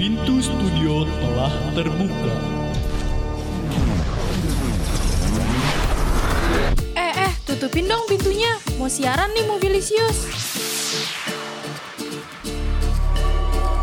Pintu 0.00 0.40
studio 0.40 1.04
telah 1.04 1.52
terbuka. 1.76 2.34
Eh, 6.96 7.12
eh, 7.28 7.32
tutupin 7.44 7.84
dong 7.84 8.08
pintunya. 8.08 8.48
Mau 8.80 8.88
siaran 8.88 9.28
nih 9.36 9.44
Mobilisius. 9.44 10.24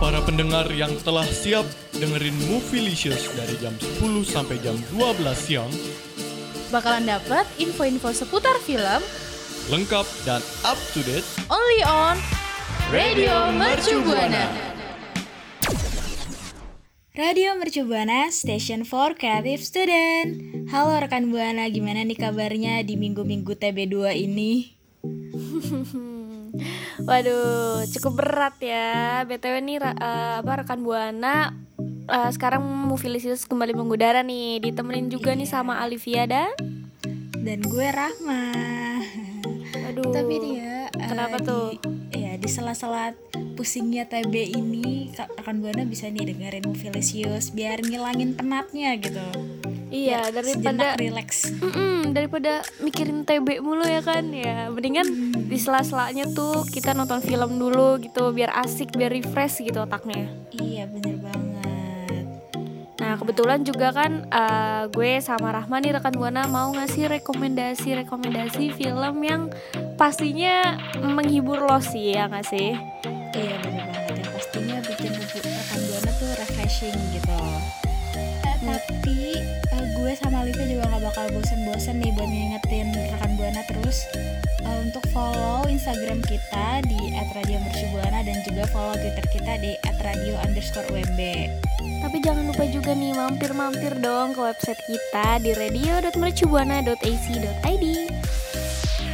Para 0.01 0.17
pendengar 0.25 0.65
yang 0.73 0.97
telah 1.05 1.29
siap 1.29 1.69
dengerin 1.93 2.33
Movielicious 2.49 3.29
dari 3.37 3.53
jam 3.61 3.77
10 3.77 4.25
sampai 4.25 4.57
jam 4.65 4.73
12 4.97 5.21
siang, 5.37 5.69
Bakalan 6.73 7.05
dapat 7.05 7.45
info-info 7.61 8.09
seputar 8.09 8.57
film 8.65 9.05
lengkap 9.69 10.09
dan 10.25 10.41
up 10.65 10.81
to 10.97 11.05
date 11.05 11.29
only 11.53 11.85
on 11.85 12.17
Radio 12.89 13.53
Mercu 13.53 14.01
Buana. 14.01 14.66
Radio 17.17 17.57
Mercu 17.57 17.81
Buana, 17.81 18.29
Station 18.29 18.85
for 18.85 19.17
Creative 19.17 19.57
Student. 19.57 20.37
Halo 20.69 21.01
rekan 21.01 21.33
Buana, 21.33 21.65
gimana 21.65 22.05
nih 22.05 22.13
kabarnya 22.13 22.85
di 22.85 22.93
minggu-minggu 22.93 23.57
TB2 23.57 24.21
ini? 24.21 24.77
Waduh, 27.09 27.89
cukup 27.89 28.21
berat 28.21 28.61
ya. 28.61 29.25
BTW 29.25 29.65
nih 29.65 29.81
eh, 29.81 30.35
apa 30.45 30.61
rekan 30.61 30.85
Buana 30.85 31.57
eh, 32.05 32.29
sekarang 32.29 32.61
Movilisius 32.61 33.49
kembali 33.49 33.73
mengudara 33.73 34.21
nih, 34.21 34.61
ditemenin 34.61 35.09
juga 35.09 35.33
nih 35.33 35.49
sama 35.49 35.81
Alivia 35.81 36.29
dan 36.29 36.53
Dan 37.33 37.65
gue 37.65 37.87
Rahma. 37.97 38.53
aduh. 39.89 40.13
Tapi 40.13 40.61
ya, 40.61 40.93
eh, 40.93 41.07
Kenapa 41.09 41.41
tuh? 41.41 41.81
Di, 41.81 41.81
ya 41.81 41.96
di 42.37 42.47
sela-sela 42.47 43.13
pusingnya 43.53 44.05
TB 44.05 44.33
ini, 44.53 45.09
ka- 45.11 45.29
rekan 45.31 45.59
Buana 45.59 45.83
bisa 45.83 46.07
nih 46.07 46.29
dengerin 46.29 46.63
Movilisius 46.63 47.49
biar 47.49 47.81
ngilangin 47.81 48.33
penatnya 48.33 48.93
gitu. 48.95 49.25
Iya, 49.87 50.27
Biar 50.27 50.43
daripada 50.43 50.87
relax. 50.95 51.47
Mm-mm, 51.57 52.11
daripada 52.11 52.59
mikirin 52.77 53.23
TB 53.23 53.59
mulu 53.59 53.83
ya 53.83 53.99
kan 53.99 54.29
ya 54.29 54.67
mendingan 54.67 55.07
di 55.47 55.55
sela-selanya 55.55 56.27
tuh 56.29 56.63
kita 56.65 56.91
nonton 56.91 57.19
film 57.19 57.55
dulu 57.55 57.95
gitu 57.97 58.29
biar 58.29 58.51
asik 58.57 58.91
biar 58.91 59.09
refresh 59.09 59.63
gitu 59.63 59.79
otaknya 59.79 60.27
Iya 60.51 60.87
bener 60.87 61.15
banget. 61.17 61.46
Nah 63.07 63.15
kebetulan 63.15 63.63
juga 63.63 63.95
kan 63.95 64.27
eh, 64.27 64.83
gue 64.91 65.23
sama 65.23 65.55
Rahma 65.55 65.79
nih 65.79 65.95
rekan 65.95 66.11
buana 66.11 66.43
mau 66.51 66.75
ngasih 66.75 67.07
rekomendasi 67.07 68.03
rekomendasi 68.03 68.75
film 68.75 69.23
yang 69.23 69.47
pastinya 69.95 70.75
menghibur 70.99 71.63
lo 71.63 71.79
sih 71.79 72.11
ya 72.11 72.27
nggak 72.27 72.43
sih? 72.51 72.75
Iya 73.31 73.55
bener 73.63 73.87
banget. 73.95 74.11
Yang 74.11 74.29
pastinya 74.35 74.77
bikin 74.83 75.11
rekan 75.15 75.79
buana 75.87 76.11
tuh 76.19 76.31
refreshing 76.35 76.97
gitu. 77.15 77.39
Eh, 78.19 78.57
Tapi 78.59 79.19
eh, 79.55 79.85
gue 79.95 80.11
sama 80.19 80.43
Liva 80.43 80.67
juga 80.67 80.83
gak 80.91 81.03
bakal 81.07 81.25
bosen-bosen 81.31 82.03
nih 82.03 82.11
buat 82.11 82.27
ngingetin 82.27 82.91
rekan 82.91 83.31
buana 83.39 83.63
terus 83.71 84.03
eh, 84.63 84.79
untuk 84.81 85.03
follow 85.13 85.67
Instagram 85.69 86.21
kita 86.25 86.81
di 86.87 86.97
@radiomercubuana 87.33 88.23
dan 88.25 88.37
juga 88.47 88.65
follow 88.71 88.95
Twitter 88.97 89.25
kita 89.29 89.57
di 89.61 89.77
@radio_umb. 90.01 91.19
Tapi 91.97 92.21
jangan 92.21 92.45
lupa 92.49 92.65
juga 92.69 92.93
nih 92.93 93.13
mampir-mampir 93.17 93.97
dong 93.99 94.33
ke 94.37 94.41
website 94.41 94.81
kita 94.85 95.39
di 95.41 95.53
radio.mercubuana.ac.id. 95.57 97.85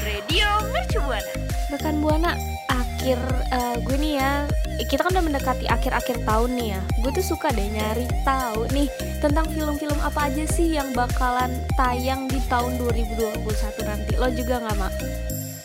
Radio 0.03 0.47
Mercubuana. 0.75 1.31
Rekan 1.71 2.03
Buana, 2.03 2.35
akhir 2.69 3.17
eh, 3.49 3.75
gue 3.81 3.97
nih 3.97 4.13
ya, 4.19 4.45
eh, 4.77 4.85
kita 4.87 5.03
kan 5.03 5.11
udah 5.15 5.25
mendekati 5.25 5.65
akhir-akhir 5.67 6.23
tahun 6.23 6.51
nih 6.53 6.67
ya. 6.77 6.81
Gue 7.01 7.11
tuh 7.11 7.25
suka 7.35 7.51
deh 7.51 7.67
nyari 7.67 8.05
tahu 8.21 8.67
nih 8.71 8.87
tentang 9.19 9.49
film-film 9.51 9.99
apa 10.03 10.29
aja 10.29 10.45
sih 10.47 10.75
yang 10.75 10.93
bakalan 10.95 11.51
tayang 11.79 12.27
di 12.27 12.39
tahun 12.45 12.77
2021 12.77 13.89
nanti. 13.89 14.13
Lo 14.19 14.29
juga 14.31 14.59
nggak 14.59 14.77
mak? 14.77 14.93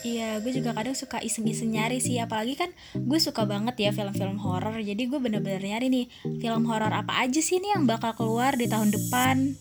Iya, 0.06 0.38
gue 0.38 0.53
juga 0.54 0.70
kadang 0.75 0.94
suka 0.94 1.19
iseng-iseng 1.19 1.75
nyari 1.75 1.98
sih, 1.98 2.22
apalagi 2.22 2.54
kan 2.54 2.70
gue 2.94 3.19
suka 3.19 3.42
banget 3.42 3.75
ya 3.78 3.91
film-film 3.91 4.38
horor. 4.38 4.78
Jadi 4.78 5.03
gue 5.10 5.19
bener-bener 5.19 5.59
nyari 5.59 5.86
nih 5.91 6.06
film 6.38 6.66
horor 6.70 6.94
apa 6.94 7.19
aja 7.26 7.41
sih 7.42 7.59
nih 7.59 7.75
yang 7.75 7.84
bakal 7.86 8.14
keluar 8.14 8.54
di 8.54 8.70
tahun 8.70 8.94
depan. 8.94 9.58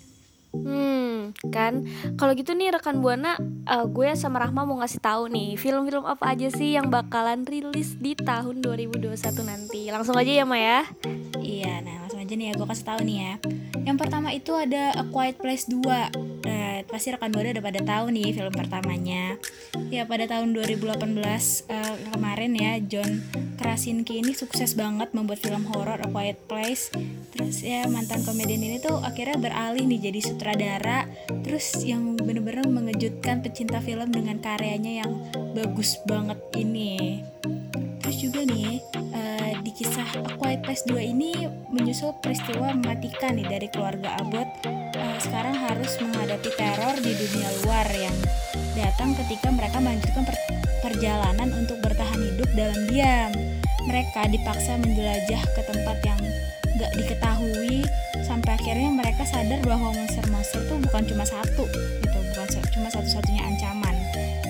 Hmm, 0.58 1.36
kan 1.52 1.86
kalau 2.16 2.34
gitu 2.34 2.56
nih 2.56 2.72
rekan 2.74 3.04
buana, 3.04 3.36
eh, 3.68 3.86
gue 3.86 4.08
sama 4.16 4.42
Rahma 4.42 4.64
mau 4.64 4.80
ngasih 4.80 5.02
tahu 5.04 5.30
nih 5.30 5.60
film-film 5.60 6.08
apa 6.08 6.34
aja 6.34 6.48
sih 6.50 6.74
yang 6.74 6.88
bakalan 6.88 7.44
rilis 7.44 8.00
di 8.00 8.16
tahun 8.16 8.64
2021 8.64 9.44
nanti. 9.44 9.92
Langsung 9.92 10.16
aja 10.16 10.32
ya, 10.32 10.46
Ma 10.48 10.58
ya. 10.58 10.82
Iya, 11.38 11.84
nah 11.84 12.06
langsung 12.06 12.22
aja 12.24 12.34
nih 12.34 12.48
ya 12.50 12.54
gue 12.56 12.68
kasih 12.68 12.86
tahu 12.88 13.00
nih 13.06 13.18
ya. 13.20 13.34
Yang 13.88 13.98
pertama 14.04 14.30
itu 14.34 14.52
ada 14.56 14.96
A 14.96 15.04
Quiet 15.08 15.38
Place 15.40 15.68
2. 15.70 16.12
Nah, 16.48 16.67
pasti 16.88 17.12
rekan 17.12 17.32
Buana 17.36 17.52
udah 17.52 17.64
pada 17.64 17.82
tahu 17.84 18.06
nih 18.16 18.32
film 18.32 18.54
pertamanya. 18.56 19.36
Ya 19.92 20.08
pada 20.08 20.26
tahun 20.28 20.56
2018 20.56 21.04
eh, 21.70 21.96
kemarin 22.16 22.52
ya 22.56 22.80
John 22.82 23.22
Krasinski 23.60 24.24
ini 24.24 24.32
sukses 24.34 24.74
banget 24.74 25.12
membuat 25.12 25.44
film 25.44 25.68
horor 25.72 26.00
A 26.00 26.08
Quiet 26.08 26.40
Place. 26.48 26.90
Terus 27.36 27.62
ya 27.62 27.86
mantan 27.92 28.24
komedian 28.24 28.64
ini 28.64 28.80
tuh 28.80 29.00
akhirnya 29.04 29.38
beralih 29.38 29.84
nih 29.86 30.12
jadi 30.12 30.20
sutradara. 30.24 31.06
Terus 31.44 31.84
yang 31.84 32.16
bener-bener 32.16 32.66
mengejutkan 32.68 33.44
pecinta 33.44 33.84
film 33.84 34.10
dengan 34.10 34.40
karyanya 34.40 35.04
yang 35.04 35.12
bagus 35.54 36.00
banget 36.08 36.40
ini. 36.56 37.22
Terus 38.02 38.18
juga 38.24 38.48
nih 38.48 38.80
kisah 39.78 40.10
Quiet 40.42 40.66
Place 40.66 40.90
2 40.90 40.98
ini 41.14 41.46
menyusul 41.70 42.18
peristiwa 42.18 42.74
mematikan 42.74 43.38
nih 43.38 43.46
dari 43.46 43.68
keluarga 43.70 44.18
Abbott 44.18 44.66
eh, 44.66 45.18
sekarang 45.22 45.54
harus 45.54 46.02
menghadapi 46.02 46.50
teror 46.58 46.98
di 46.98 47.14
dunia 47.14 47.50
luar 47.62 47.86
yang 47.94 48.18
datang 48.74 49.14
ketika 49.14 49.54
mereka 49.54 49.78
melanjutkan 49.78 50.26
per- 50.26 50.50
perjalanan 50.82 51.54
untuk 51.54 51.78
bertahan 51.86 52.18
hidup 52.18 52.50
dalam 52.58 52.90
diam. 52.90 53.32
Mereka 53.86 54.34
dipaksa 54.34 54.82
menjelajah 54.82 55.42
ke 55.56 55.62
tempat 55.64 55.98
yang 56.04 56.20
gak 56.82 56.92
diketahui 56.98 57.86
sampai 58.26 58.58
akhirnya 58.58 58.90
mereka 58.92 59.24
sadar 59.24 59.62
bahwa 59.64 59.94
monster-monster 59.94 60.60
itu 60.68 60.76
bukan 60.90 61.04
cuma 61.06 61.24
satu 61.24 61.64
gitu, 62.02 62.18
bukan 62.34 62.48
cuma 62.74 62.90
satu-satunya. 62.92 63.46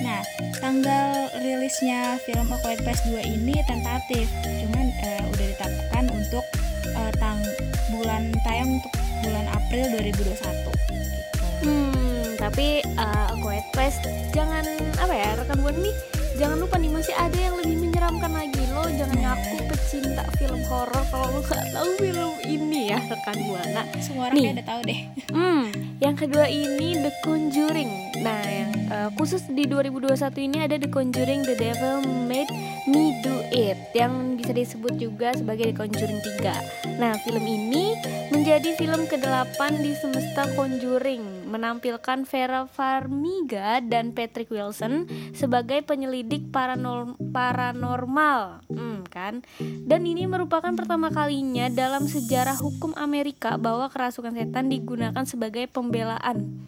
Nah, 0.08 0.24
tanggal 0.58 1.08
rilisnya 1.44 2.16
film 2.24 2.48
A 2.48 2.58
Quiet 2.64 2.80
Place 2.80 3.04
2 3.04 3.28
ini 3.28 3.60
tentatif, 3.68 4.32
cuman 4.64 4.88
eh, 5.04 5.22
udah 5.28 5.46
ditetapkan 5.52 6.06
untuk 6.16 6.46
eh, 6.88 7.12
tang 7.20 7.44
bulan 7.92 8.32
tayang 8.48 8.80
untuk 8.80 8.94
bulan 9.20 9.46
April 9.52 9.86
2021. 10.00 10.32
Gitu. 10.32 11.48
Hmm, 11.58 12.24
tapi 12.40 12.80
uh, 12.96 13.34
A 13.34 13.36
Quiet 13.36 13.68
Place 13.76 14.00
jangan 14.32 14.64
apa 14.96 15.12
ya 15.12 15.36
rekan 15.36 15.60
buana 15.60 15.82
nih 15.82 15.96
jangan 16.38 16.62
lupa 16.62 16.78
nih 16.78 16.94
masih 16.94 17.18
ada 17.18 17.34
yang 17.34 17.58
lebih 17.58 17.82
menyeramkan 17.82 18.30
lagi 18.30 18.62
lo 18.70 18.86
jangan 18.94 19.18
Nah. 19.18 19.34
ngaku 19.34 19.58
pecinta 19.68 20.24
film 20.38 20.62
horor 20.70 21.04
kalau 21.10 21.34
lo 21.34 21.40
nggak 21.42 21.66
tahu 21.74 21.90
film 21.98 22.32
ini 22.46 22.94
ya 22.94 23.02
rekan 23.04 23.38
buana. 23.44 23.82
Semua 24.00 24.30
orang 24.30 24.38
Nih. 24.38 24.54
udah 24.54 24.66
tahu 24.70 24.82
deh. 24.86 25.00
Hmm, 25.34 25.67
yang 25.98 26.14
kedua 26.14 26.46
ini 26.46 26.98
The 27.02 27.12
Conjuring. 27.26 28.22
Nah, 28.22 28.42
yang 28.46 28.72
eh, 28.90 29.10
khusus 29.18 29.46
di 29.50 29.66
2021 29.66 30.14
ini 30.46 30.58
ada 30.62 30.76
The 30.78 30.90
Conjuring 30.90 31.42
The 31.46 31.56
Devil 31.58 32.06
Made 32.30 32.52
Me 32.86 33.18
Do 33.26 33.42
It 33.50 33.78
yang 33.98 34.38
bisa 34.38 34.54
disebut 34.54 34.98
juga 35.02 35.34
sebagai 35.34 35.74
The 35.74 35.76
Conjuring 35.78 36.22
3. 36.42 37.02
Nah, 37.02 37.18
film 37.26 37.44
ini 37.46 37.98
menjadi 38.30 38.78
film 38.78 39.10
ke-8 39.10 39.58
di 39.82 39.92
semesta 39.98 40.46
Conjuring, 40.54 41.37
menampilkan 41.48 42.28
Vera 42.28 42.68
Farmiga 42.68 43.80
dan 43.80 44.12
Patrick 44.12 44.52
Wilson 44.52 45.08
sebagai 45.32 45.82
penyelidik 45.82 46.52
paranor- 46.52 47.16
paranormal. 47.32 48.68
Hmm, 48.68 49.08
kan? 49.08 49.42
Dan 49.60 50.04
ini 50.04 50.28
merupakan 50.28 50.76
pertama 50.76 51.08
kalinya 51.10 51.72
dalam 51.72 52.06
sejarah 52.06 52.60
hukum 52.60 52.92
Amerika 53.00 53.56
bahwa 53.56 53.88
kerasukan 53.88 54.36
setan 54.36 54.68
digunakan 54.68 55.24
sebagai 55.24 55.66
pembelaan. 55.72 56.68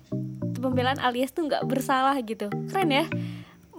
Pembelaan 0.59 0.99
alias 0.99 1.31
tuh 1.31 1.47
nggak 1.47 1.67
bersalah 1.67 2.15
gitu. 2.23 2.47
Keren 2.71 2.91
ya? 2.91 3.05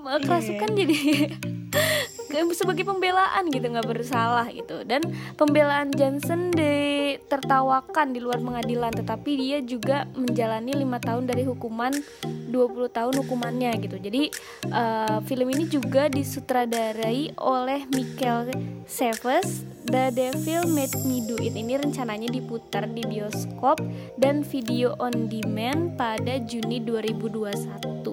Kerasukan 0.01 0.71
jadi 0.77 0.97
sebagai 2.55 2.87
pembelaan 2.87 3.51
gitu 3.51 3.67
nggak 3.67 3.89
bersalah 3.89 4.47
gitu. 4.51 4.83
Dan 4.87 5.03
pembelaan 5.35 5.91
Johnson 5.93 6.55
ditertawakan 6.55 8.15
di 8.15 8.21
luar 8.23 8.39
pengadilan 8.39 8.95
tetapi 8.95 9.31
dia 9.37 9.59
juga 9.63 10.07
menjalani 10.15 10.75
lima 10.75 11.03
tahun 11.03 11.27
dari 11.27 11.43
hukuman 11.45 11.93
20 12.25 12.97
tahun 12.97 13.15
hukumannya 13.25 13.73
gitu. 13.83 13.97
Jadi 13.99 14.31
eh, 14.71 15.19
film 15.27 15.49
ini 15.51 15.65
juga 15.67 16.07
disutradarai 16.11 17.35
oleh 17.39 17.87
Michael 17.91 18.55
Savage 18.87 19.67
The 19.91 20.15
Devil 20.15 20.71
Made 20.71 21.03
Me 21.07 21.25
Do 21.27 21.35
It. 21.43 21.59
Ini 21.59 21.83
rencananya 21.83 22.31
diputar 22.31 22.87
di 22.87 23.03
bioskop 23.03 23.83
dan 24.21 24.47
video 24.47 24.95
on 25.03 25.27
demand 25.27 25.99
pada 25.99 26.39
Juni 26.47 26.79
2021 26.85 28.11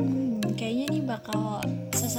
Hmm, 0.00 0.40
kayaknya 0.56 0.86
nih 0.90 1.04
bakal 1.04 1.60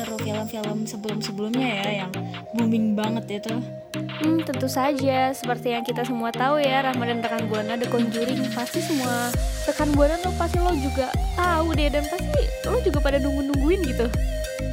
seseru 0.01 0.17
film-film 0.17 0.89
sebelum-sebelumnya 0.89 1.69
ya 1.77 1.89
yang 2.01 2.11
booming 2.57 2.97
banget 2.97 3.37
itu. 3.37 3.53
Hmm, 3.93 4.41
tentu 4.41 4.65
saja. 4.65 5.29
Seperti 5.29 5.77
yang 5.77 5.85
kita 5.85 6.01
semua 6.01 6.33
tahu 6.33 6.57
ya, 6.57 6.81
Rahma 6.81 7.05
dan 7.05 7.21
rekan 7.21 7.45
Buana 7.45 7.77
The 7.77 7.85
Conjuring 7.85 8.49
pasti 8.49 8.81
semua 8.81 9.29
rekan 9.69 9.93
Buana 9.93 10.17
lo 10.25 10.33
pasti 10.41 10.57
lo 10.57 10.73
juga 10.73 11.13
tahu 11.37 11.77
deh 11.77 11.93
dan 11.93 12.01
pasti 12.09 12.41
lo 12.65 12.81
juga 12.81 12.97
pada 12.97 13.21
nunggu-nungguin 13.21 13.81
gitu. 13.93 14.09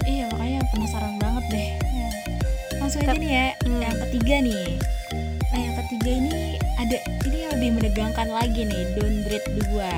Iya 0.09 0.33
makanya 0.33 0.65
penasaran 0.73 1.21
banget 1.21 1.45
deh. 1.53 1.71
Ya. 1.77 2.09
Langsung 2.81 3.05
aja 3.05 3.13
nih 3.13 3.29
ya, 3.29 3.47
Hmm. 3.69 3.81
yang 3.85 3.97
ketiga 4.09 4.37
nih. 4.41 4.69
Nah 5.53 5.61
yang 5.61 5.75
ketiga 5.85 6.11
ini 6.25 6.37
ada 6.81 6.97
ini 7.29 7.37
yang 7.45 7.53
lebih 7.61 7.71
menegangkan 7.77 8.29
lagi 8.33 8.65
nih, 8.65 8.97
Don't 8.97 9.29
Breathe 9.29 9.49
2 9.77 9.93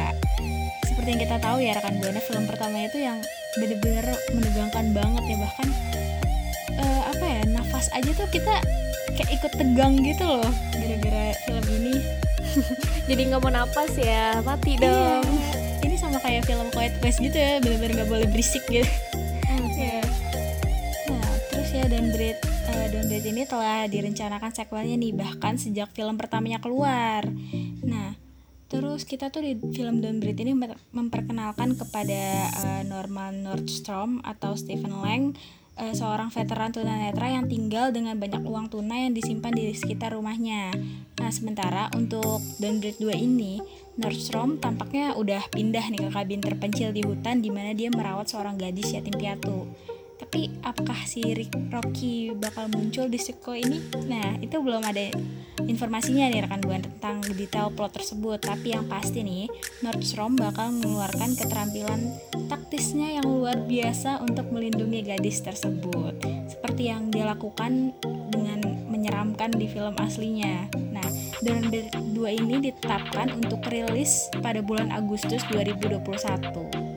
Seperti 0.91 1.06
yang 1.15 1.23
kita 1.23 1.37
tahu 1.38 1.62
ya 1.62 1.79
rekan 1.79 2.03
buana 2.03 2.19
film 2.19 2.50
pertama 2.50 2.82
itu 2.82 2.99
yang 2.99 3.23
bener-bener 3.56 4.06
menegangkan 4.31 4.87
banget 4.94 5.25
ya 5.26 5.37
bahkan 5.38 5.69
eh, 6.76 7.02
apa 7.08 7.25
ya 7.25 7.41
nafas 7.50 7.91
aja 7.91 8.11
tuh 8.14 8.29
kita 8.31 8.55
kayak 9.11 9.31
ikut 9.35 9.52
tegang 9.52 9.99
gitu 10.00 10.25
loh 10.25 10.50
gara-gara 10.73 11.35
film 11.44 11.64
ini. 11.76 11.94
Jadi 13.08 13.20
nggak 13.31 13.41
mau 13.41 13.52
napas 13.52 13.94
ya, 13.94 14.38
mati 14.43 14.75
Iya. 14.75 14.82
dong. 15.20 15.26
Ini 15.81 15.94
sama 15.94 16.19
kayak 16.19 16.47
film 16.47 16.67
Quiet 16.70 16.99
Place 16.99 17.19
gitu 17.19 17.35
ya, 17.35 17.58
bener-bener 17.58 18.02
nggak 18.02 18.11
boleh 18.11 18.26
berisik 18.26 18.64
gitu. 18.67 18.87
Hmm. 19.47 19.67
Ya. 19.81 20.05
Nah, 21.08 21.25
terus 21.49 21.73
ya 21.73 21.88
Don't 21.88 22.12
Breathe, 22.12 22.37
eh, 22.69 22.87
Don't 22.93 23.08
Breathe 23.08 23.29
ini 23.29 23.49
telah 23.49 23.88
direncanakan 23.88 24.53
sequelnya 24.53 24.93
nih 24.94 25.17
bahkan 25.17 25.56
sejak 25.56 25.88
film 25.91 26.20
pertamanya 26.20 26.61
keluar. 26.61 27.25
Nah, 27.81 28.12
terus 28.70 29.02
kita 29.02 29.34
tuh 29.34 29.43
di 29.43 29.58
film 29.75 29.99
Don't 29.99 30.22
Breathe 30.22 30.46
ini 30.46 30.55
memperkenalkan 30.94 31.75
kepada 31.75 32.49
eh, 32.49 32.82
Norman 32.87 33.43
Nordstrom 33.43 34.22
atau 34.22 34.55
Stephen 34.55 34.94
Lang 35.02 35.34
eh, 35.75 35.90
seorang 35.90 36.31
veteran 36.31 36.70
tunanetra 36.70 37.34
yang 37.34 37.50
tinggal 37.50 37.90
dengan 37.90 38.14
banyak 38.22 38.46
uang 38.46 38.70
tunai 38.70 39.11
yang 39.11 39.14
disimpan 39.19 39.50
di 39.50 39.75
sekitar 39.75 40.14
rumahnya. 40.14 40.70
Nah, 41.19 41.31
sementara 41.34 41.90
untuk 41.99 42.38
Don't 42.62 42.78
Breathe 42.78 43.02
2 43.02 43.11
ini, 43.19 43.58
Nordstrom 43.99 44.62
tampaknya 44.62 45.19
udah 45.19 45.50
pindah 45.50 45.84
nih 45.90 46.06
ke 46.06 46.11
kabin 46.14 46.40
terpencil 46.40 46.94
di 46.94 47.02
hutan 47.02 47.43
di 47.43 47.50
mana 47.50 47.75
dia 47.75 47.90
merawat 47.90 48.31
seorang 48.31 48.55
gadis 48.55 48.94
yatim 48.94 49.19
piatu. 49.19 49.67
Tapi 50.20 50.52
apakah 50.61 51.00
si 51.08 51.25
Rick 51.32 51.56
Rocky 51.72 52.37
bakal 52.37 52.69
muncul 52.69 53.08
di 53.08 53.17
sequel 53.17 53.64
ini? 53.64 53.81
Nah, 54.05 54.37
itu 54.44 54.61
belum 54.61 54.84
ada 54.84 55.08
informasinya 55.64 56.28
nih 56.28 56.44
rekan 56.44 56.61
buan 56.61 56.84
tentang 56.84 57.25
detail 57.32 57.72
plot 57.72 57.96
tersebut. 57.96 58.37
Tapi 58.44 58.76
yang 58.76 58.84
pasti 58.84 59.25
nih, 59.25 59.49
Nordstrom 59.81 60.37
bakal 60.37 60.76
mengeluarkan 60.76 61.32
keterampilan 61.40 62.12
taktisnya 62.52 63.17
yang 63.17 63.25
luar 63.25 63.64
biasa 63.64 64.20
untuk 64.20 64.52
melindungi 64.52 65.08
gadis 65.08 65.40
tersebut. 65.40 66.20
Seperti 66.52 66.93
yang 66.93 67.08
dia 67.08 67.25
lakukan 67.25 67.96
dengan 68.28 68.61
menyeramkan 68.93 69.56
di 69.56 69.72
film 69.72 69.96
aslinya. 69.96 70.69
Nah, 70.93 71.06
Breathe 71.40 71.88
2 72.12 72.40
ini 72.44 72.61
ditetapkan 72.69 73.32
untuk 73.32 73.64
rilis 73.72 74.28
pada 74.44 74.61
bulan 74.61 74.93
Agustus 74.93 75.40
2021. 75.49 76.90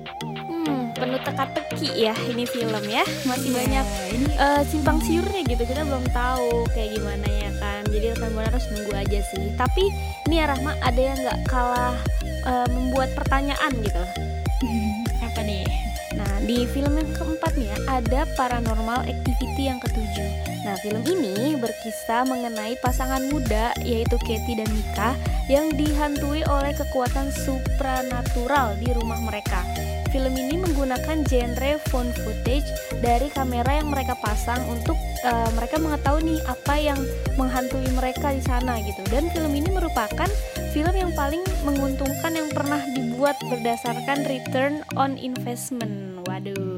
Penuh 1.04 1.20
teka-teki 1.20 1.90
ya 2.00 2.16
ini 2.32 2.48
film 2.48 2.80
ya. 2.88 3.04
Masih 3.28 3.52
Iya, 3.52 3.60
banyak 3.60 3.86
ini 4.16 4.28
eh, 4.40 4.64
simpang 4.64 5.04
siurnya 5.04 5.44
gitu. 5.44 5.68
Kita 5.68 5.84
belum 5.84 6.08
tahu 6.16 6.64
kayak 6.72 6.96
gimana 6.96 7.28
ya 7.28 7.52
kan. 7.60 7.84
Jadi 7.92 8.16
rekan 8.16 8.32
buana 8.32 8.48
harus 8.48 8.64
nunggu 8.72 8.96
aja 8.96 9.20
sih. 9.20 9.52
Tapi 9.60 9.84
ini 10.32 10.40
ya 10.40 10.48
Rahma 10.48 10.80
ada 10.80 11.02
yang 11.04 11.20
nggak 11.20 11.40
kalah 11.52 12.00
eh, 12.24 12.68
membuat 12.72 13.12
pertanyaan 13.20 13.76
gitu. 13.84 14.04
Apa 15.28 15.44
nih? 15.44 15.68
nah 16.14 16.30
di 16.46 16.70
film 16.70 16.94
yang 16.94 17.10
keempat 17.18 17.58
nih 17.58 17.74
ya 17.74 17.78
ada 17.90 18.22
paranormal 18.38 19.02
activity 19.10 19.66
yang 19.66 19.82
ketujuh. 19.82 20.30
Nah 20.62 20.78
film 20.78 21.02
ini 21.10 21.58
berkisah 21.58 22.22
mengenai 22.30 22.78
pasangan 22.86 23.34
muda 23.34 23.74
yaitu 23.82 24.22
Katie 24.22 24.62
dan 24.62 24.70
Mika 24.70 25.18
yang 25.50 25.74
dihantui 25.74 26.46
oleh 26.46 26.70
kekuatan 26.78 27.34
supranatural 27.34 28.78
di 28.78 28.94
rumah 28.94 29.18
mereka 29.26 29.66
Film 30.14 30.38
ini 30.38 30.62
menggunakan 30.62 31.26
genre 31.26 31.82
found 31.90 32.14
footage 32.22 32.70
dari 33.02 33.34
kamera 33.34 33.82
yang 33.82 33.90
mereka 33.90 34.14
pasang 34.22 34.62
untuk 34.70 34.94
eh, 35.26 35.50
mereka 35.58 35.82
mengetahui 35.82 36.22
nih 36.30 36.40
apa 36.46 36.76
yang 36.78 37.00
menghantui 37.34 37.90
mereka 37.98 38.30
di 38.30 38.46
sana 38.46 38.78
gitu. 38.86 39.02
Dan 39.10 39.34
film 39.34 39.58
ini 39.58 39.74
merupakan 39.74 40.30
film 40.70 40.94
yang 40.94 41.10
paling 41.18 41.42
menguntungkan 41.66 42.38
yang 42.38 42.50
pernah 42.54 42.86
dibuat 42.94 43.42
berdasarkan 43.50 44.30
return 44.30 44.86
on 44.94 45.18
investment. 45.18 46.22
Waduh. 46.30 46.73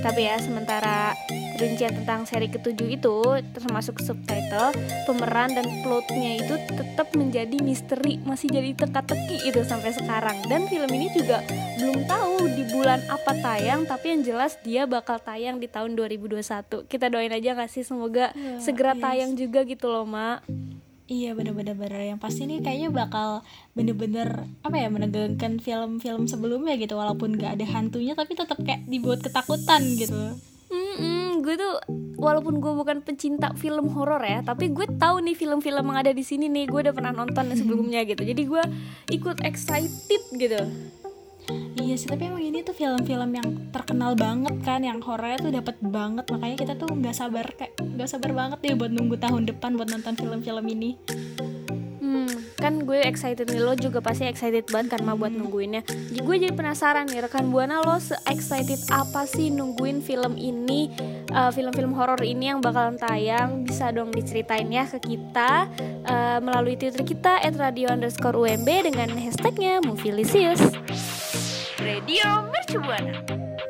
Tapi 0.00 0.20
ya 0.22 0.38
sementara 0.38 1.16
rincian 1.56 1.90
tentang 2.04 2.28
seri 2.28 2.46
ketujuh 2.52 2.88
itu 3.00 3.16
termasuk 3.56 3.98
subtitle, 3.98 4.76
pemeran 5.08 5.56
dan 5.56 5.66
plotnya 5.82 6.38
itu 6.38 6.54
tetap 6.68 7.10
menjadi 7.16 7.58
misteri, 7.58 8.20
masih 8.22 8.52
jadi 8.52 8.76
teka-teki 8.76 9.48
itu 9.48 9.64
sampai 9.64 9.90
sekarang. 9.96 10.36
Dan 10.46 10.68
film 10.68 10.88
ini 10.92 11.10
juga 11.16 11.42
belum 11.80 12.04
tahu 12.06 12.46
di 12.54 12.62
bulan 12.70 13.00
apa 13.08 13.32
tayang, 13.40 13.88
tapi 13.88 14.14
yang 14.14 14.22
jelas 14.22 14.60
dia 14.62 14.84
bakal 14.84 15.16
tayang 15.18 15.58
di 15.58 15.66
tahun 15.66 15.96
2021. 15.96 16.86
Kita 16.86 17.08
doain 17.08 17.32
aja 17.32 17.56
nggak 17.56 17.70
sih 17.72 17.82
semoga 17.82 18.28
Ya, 18.36 18.58
segera 18.60 18.92
yes. 18.92 19.00
tayang 19.00 19.32
juga 19.38 19.60
gitu 19.64 19.88
loh, 19.88 20.04
Mak. 20.04 20.44
Iya 21.06 21.38
bener-bener 21.38 21.78
bener 21.78 22.02
yang 22.02 22.18
pasti 22.18 22.50
nih 22.50 22.66
kayaknya 22.66 22.90
bakal 22.90 23.46
bener-bener 23.78 24.42
apa 24.66 24.74
ya 24.74 24.90
menegangkan 24.90 25.62
film-film 25.62 26.26
sebelumnya 26.26 26.74
gitu 26.74 26.98
walaupun 26.98 27.38
gak 27.38 27.62
ada 27.62 27.66
hantunya 27.78 28.18
tapi 28.18 28.34
tetap 28.34 28.58
kayak 28.58 28.82
dibuat 28.90 29.22
ketakutan 29.22 29.86
gitu. 29.94 30.34
Mm-mm, 30.66 31.46
gue 31.46 31.54
tuh 31.54 31.78
walaupun 32.18 32.58
gue 32.58 32.72
bukan 32.74 32.98
pencinta 33.06 33.54
film 33.54 33.86
horor 33.94 34.18
ya, 34.26 34.42
tapi 34.42 34.66
gue 34.74 34.82
tahu 34.98 35.22
nih 35.22 35.38
film-film 35.38 35.94
yang 35.94 35.98
ada 36.02 36.10
di 36.10 36.26
sini 36.26 36.50
nih, 36.50 36.66
gue 36.66 36.90
udah 36.90 36.94
pernah 36.96 37.14
nonton 37.14 37.54
sebelumnya 37.54 38.02
gitu. 38.02 38.26
Jadi 38.26 38.42
gue 38.42 38.62
ikut 39.14 39.46
excited 39.46 40.22
gitu. 40.34 40.58
Iya 41.76 41.94
sih 41.94 42.10
tapi 42.10 42.26
emang 42.26 42.42
ini 42.42 42.66
tuh 42.66 42.74
film-film 42.74 43.30
yang 43.30 43.48
terkenal 43.70 44.18
banget 44.18 44.58
kan 44.66 44.82
yang 44.82 44.98
horornya 44.98 45.38
tuh 45.38 45.52
dapat 45.54 45.78
banget 45.78 46.26
makanya 46.34 46.56
kita 46.58 46.72
tuh 46.74 46.90
nggak 46.90 47.14
sabar 47.14 47.46
kayak 47.54 47.78
nggak 47.78 48.08
sabar 48.10 48.30
banget 48.34 48.58
deh 48.58 48.74
buat 48.74 48.90
nunggu 48.90 49.16
tahun 49.22 49.46
depan 49.46 49.78
buat 49.78 49.88
nonton 49.94 50.18
film-film 50.18 50.66
ini. 50.66 50.90
Hmm, 52.06 52.30
kan 52.58 52.86
gue 52.86 53.02
excited 53.02 53.50
nih 53.50 53.62
lo 53.62 53.74
juga 53.74 53.98
pasti 53.98 54.26
excited 54.26 54.66
banget 54.70 55.02
Ma 55.02 55.18
buat 55.18 55.30
nungguinnya. 55.30 55.82
Jadi 55.86 56.20
gue 56.22 56.36
jadi 56.46 56.54
penasaran 56.54 57.06
nih 57.10 57.26
rekan 57.26 57.50
buana 57.50 57.82
lo 57.82 57.98
se 57.98 58.14
excited 58.30 58.78
apa 58.94 59.26
sih 59.26 59.50
nungguin 59.50 60.02
film 60.02 60.38
ini, 60.38 60.90
eh, 61.34 61.50
film-film 61.50 61.94
horor 61.94 62.22
ini 62.22 62.54
yang 62.54 62.62
bakalan 62.62 62.94
tayang? 62.94 63.66
Bisa 63.66 63.90
dong 63.90 64.14
diceritain 64.14 64.70
ya 64.70 64.86
ke 64.86 65.02
kita 65.02 65.66
eh, 66.06 66.38
melalui 66.38 66.78
Twitter 66.78 67.02
kita 67.02 67.42
@radio_umb 67.42 68.68
dengan 68.68 69.08
hashtagnya 69.18 69.82
Movielicious. 69.82 70.62
Radio 71.86 72.50
Mercubuana. 72.50 73.14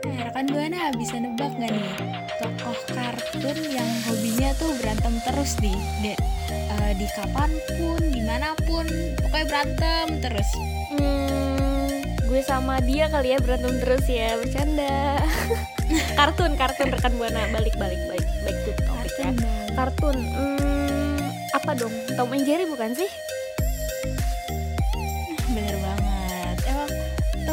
Nah, 0.08 0.20
rekan 0.24 0.48
buana 0.48 0.88
bisa 0.96 1.20
nebak 1.20 1.52
gak 1.60 1.68
nih 1.68 1.92
tokoh 2.40 2.78
kartun 2.96 3.58
yang 3.68 3.92
hobinya 4.08 4.56
tuh 4.56 4.72
berantem 4.80 5.20
terus 5.20 5.52
di 5.60 5.76
di, 6.00 6.16
eh, 6.48 6.92
di 6.96 7.04
kapan 7.12 7.52
pun, 7.76 8.00
di 8.00 8.24
mana 8.24 8.56
pun, 8.64 8.88
pokoknya 9.20 9.44
berantem 9.52 10.06
terus. 10.24 10.48
Hmm, 10.96 11.92
gue 12.24 12.40
sama 12.40 12.80
dia 12.80 13.12
kali 13.12 13.36
ya 13.36 13.38
berantem 13.38 13.84
terus 13.84 14.08
ya 14.08 14.40
bercanda. 14.40 15.20
kartun, 16.18 16.56
kartun 16.56 16.88
rekan 16.96 17.12
buana 17.20 17.52
balik 17.52 17.76
balik 17.76 18.00
balik 18.08 18.28
baik 18.48 18.58
topik 18.64 19.12
ya. 19.20 19.28
Kartun 19.28 19.36
dong. 19.44 19.68
Kartun, 19.76 20.16
hmm, 20.24 21.16
apa 21.52 21.70
dong? 21.76 21.92
Tom 22.16 22.32
and 22.32 22.48
Jerry 22.48 22.64
bukan 22.64 22.96
sih? 22.96 23.35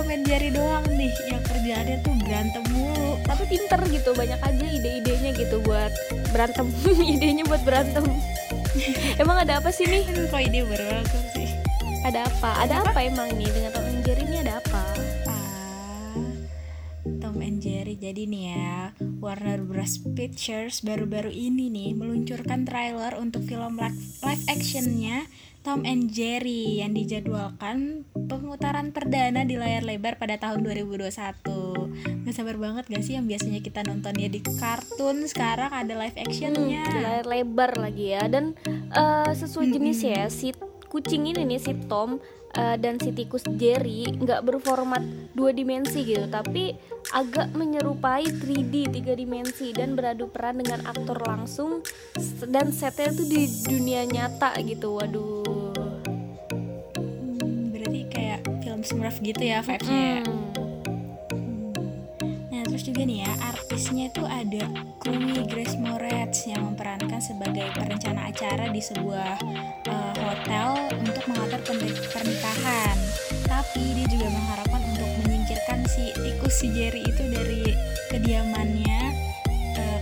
And 0.09 0.23
Jerry 0.27 0.49
doang 0.51 0.83
nih 0.89 1.13
yang 1.31 1.43
kerjaannya 1.43 1.97
tuh 2.03 2.13
berantem 2.23 2.63
mulu. 2.71 3.19
Tapi 3.23 3.43
pinter 3.47 3.79
gitu, 3.91 4.11
banyak 4.15 4.39
aja 4.39 4.65
ide-idenya 4.65 5.31
gitu 5.35 5.59
buat 5.63 5.91
berantem. 6.31 6.67
Idenya 7.15 7.43
buat 7.47 7.63
berantem. 7.63 8.03
emang 9.21 9.37
ada 9.37 9.61
apa 9.61 9.69
sih 9.69 9.85
nih? 9.85 10.03
Aduh, 10.09 10.25
kok 10.27 10.41
ide 10.41 10.65
berantem 10.65 11.21
sih. 11.33 11.47
Ada 12.03 12.27
apa? 12.27 12.51
Ada 12.67 12.83
apa 12.83 12.99
emang 13.05 13.31
nih 13.37 13.49
dengan 13.51 13.71
Tom 13.71 13.85
and 13.87 14.01
Jerry 14.03 14.23
ini 14.27 14.37
ada 14.43 14.59
apa? 14.59 14.81
Tom 17.03 17.39
and 17.39 17.59
Jerry 17.63 17.95
jadi 17.95 18.27
nih 18.27 18.43
ya 18.51 18.75
Warner 19.23 19.63
Bros 19.63 20.03
Pictures 20.13 20.83
baru-baru 20.83 21.31
ini 21.31 21.71
nih 21.71 21.95
meluncurkan 21.95 22.67
trailer 22.67 23.15
untuk 23.15 23.47
film 23.47 23.79
live 23.79 24.43
actionnya 24.51 25.25
Tom 25.63 25.87
and 25.87 26.11
Jerry 26.11 26.83
yang 26.83 26.91
dijadwalkan 26.91 28.03
pemutaran 28.27 28.91
perdana 28.91 29.47
di 29.47 29.55
layar 29.55 29.87
lebar 29.87 30.19
pada 30.19 30.35
tahun 30.35 30.59
2021 30.67 31.07
Gak 32.27 32.35
sabar 32.35 32.59
banget 32.59 32.83
gak 32.91 33.03
sih 33.07 33.15
yang 33.15 33.31
biasanya 33.31 33.63
kita 33.63 33.79
nontonnya 33.87 34.27
di 34.27 34.43
kartun? 34.43 35.23
Sekarang 35.23 35.71
ada 35.71 35.95
live 35.95 36.19
actionnya. 36.19 36.83
Hmm, 36.83 36.91
di 36.91 36.99
layar 36.99 37.25
lebar 37.27 37.71
lagi 37.79 38.05
ya. 38.11 38.27
Dan 38.27 38.59
eh, 38.91 39.31
sesuai 39.31 39.71
jenis 39.71 39.99
ya 40.03 40.27
si 40.27 40.51
kucing 40.91 41.31
ini 41.31 41.47
nih 41.47 41.57
si 41.63 41.73
Tom 41.89 42.21
uh, 42.53 42.77
dan 42.77 43.01
si 43.01 43.09
tikus 43.09 43.41
Jerry 43.57 44.13
nggak 44.13 44.45
berformat 44.45 45.01
dua 45.33 45.49
dimensi 45.49 46.05
gitu 46.05 46.29
tapi 46.29 46.77
agak 47.09 47.49
menyerupai 47.57 48.29
3D 48.29 48.93
tiga 48.93 49.17
dimensi 49.17 49.73
dan 49.73 49.97
beradu 49.97 50.29
peran 50.29 50.61
dengan 50.61 50.85
aktor 50.85 51.17
langsung 51.25 51.81
dan 52.45 52.69
setnya 52.69 53.09
itu 53.09 53.23
di 53.25 53.41
dunia 53.65 54.05
nyata 54.05 54.53
gitu. 54.61 55.01
Waduh 55.01 55.42
Smurf 58.83 59.23
gitu 59.23 59.39
ya 59.39 59.63
vibesnya 59.63 60.19
ya. 60.19 60.21
Hmm. 60.27 60.51
Nah 62.51 62.61
terus 62.67 62.83
juga 62.83 63.01
nih 63.07 63.23
ya 63.23 63.31
artisnya 63.47 64.11
itu 64.11 64.23
ada 64.27 64.63
Kumi 64.99 65.39
Grace 65.47 65.79
Moretz 65.79 66.45
yang 66.47 66.67
memerankan 66.67 67.19
sebagai 67.23 67.71
perencana 67.71 68.27
acara 68.27 68.67
di 68.69 68.83
sebuah 68.83 69.39
eh, 69.87 70.15
hotel 70.19 70.91
untuk 70.99 71.23
mengatur 71.31 71.59
pern- 71.63 72.03
pernikahan. 72.11 72.97
Tapi 73.47 73.83
dia 73.97 74.07
juga 74.11 74.27
mengharapkan 74.31 74.81
untuk 74.83 75.09
menyingkirkan 75.23 75.79
si 75.87 76.11
tikus 76.19 76.53
si 76.59 76.67
Jerry 76.75 77.07
itu 77.07 77.23
dari 77.31 77.63
kediamannya 78.11 79.01
eh, 79.79 79.99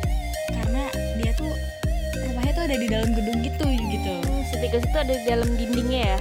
karena 0.58 0.84
dia 1.22 1.32
tuh 1.38 1.54
rumahnya 2.28 2.52
tuh 2.58 2.64
ada 2.66 2.76
di 2.82 2.88
dalam 2.90 3.10
gedung 3.14 3.40
gitu 3.46 3.66
gitu. 3.70 4.16
Hmm, 4.26 4.42
si 4.50 4.56
tikus 4.58 4.84
itu 4.84 4.98
ada 4.98 5.14
di 5.14 5.26
dalam 5.30 5.50
dindingnya 5.54 6.18
ya 6.18 6.20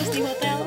tikus 0.00 0.16
di 0.16 0.22
hotel? 0.24 0.58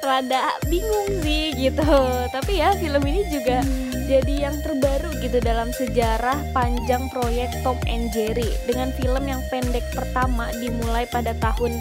rada 0.00 0.56
bingung 0.68 1.20
sih 1.20 1.52
gitu. 1.56 1.92
Tapi 2.32 2.60
ya 2.60 2.72
film 2.76 3.02
ini 3.04 3.22
juga 3.28 3.60
jadi 4.08 4.50
yang 4.50 4.56
terbaru 4.64 5.12
gitu 5.22 5.38
dalam 5.38 5.70
sejarah 5.70 6.34
panjang 6.50 7.06
proyek 7.12 7.52
Tom 7.62 7.78
and 7.86 8.10
Jerry 8.10 8.48
dengan 8.66 8.90
film 8.96 9.28
yang 9.28 9.40
pendek 9.52 9.84
pertama 9.94 10.50
dimulai 10.58 11.06
pada 11.06 11.36
tahun 11.38 11.76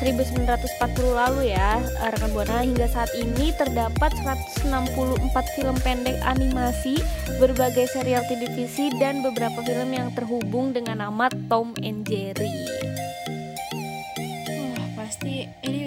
1940 0.00 0.74
lalu 1.12 1.54
ya. 1.54 1.82
Eh, 2.02 2.10
rekan 2.14 2.30
buana 2.34 2.62
hingga 2.62 2.86
saat 2.90 3.10
ini 3.14 3.54
terdapat 3.54 4.10
164 4.22 5.56
film 5.58 5.76
pendek 5.82 6.18
animasi 6.24 6.98
berbagai 7.42 7.90
serial 7.90 8.22
televisi 8.26 8.90
dan 9.02 9.22
beberapa 9.22 9.60
film 9.66 9.90
yang 9.94 10.10
terhubung 10.14 10.70
dengan 10.70 11.02
nama 11.02 11.26
Tom 11.50 11.74
and 11.82 12.06
Jerry 12.06 12.93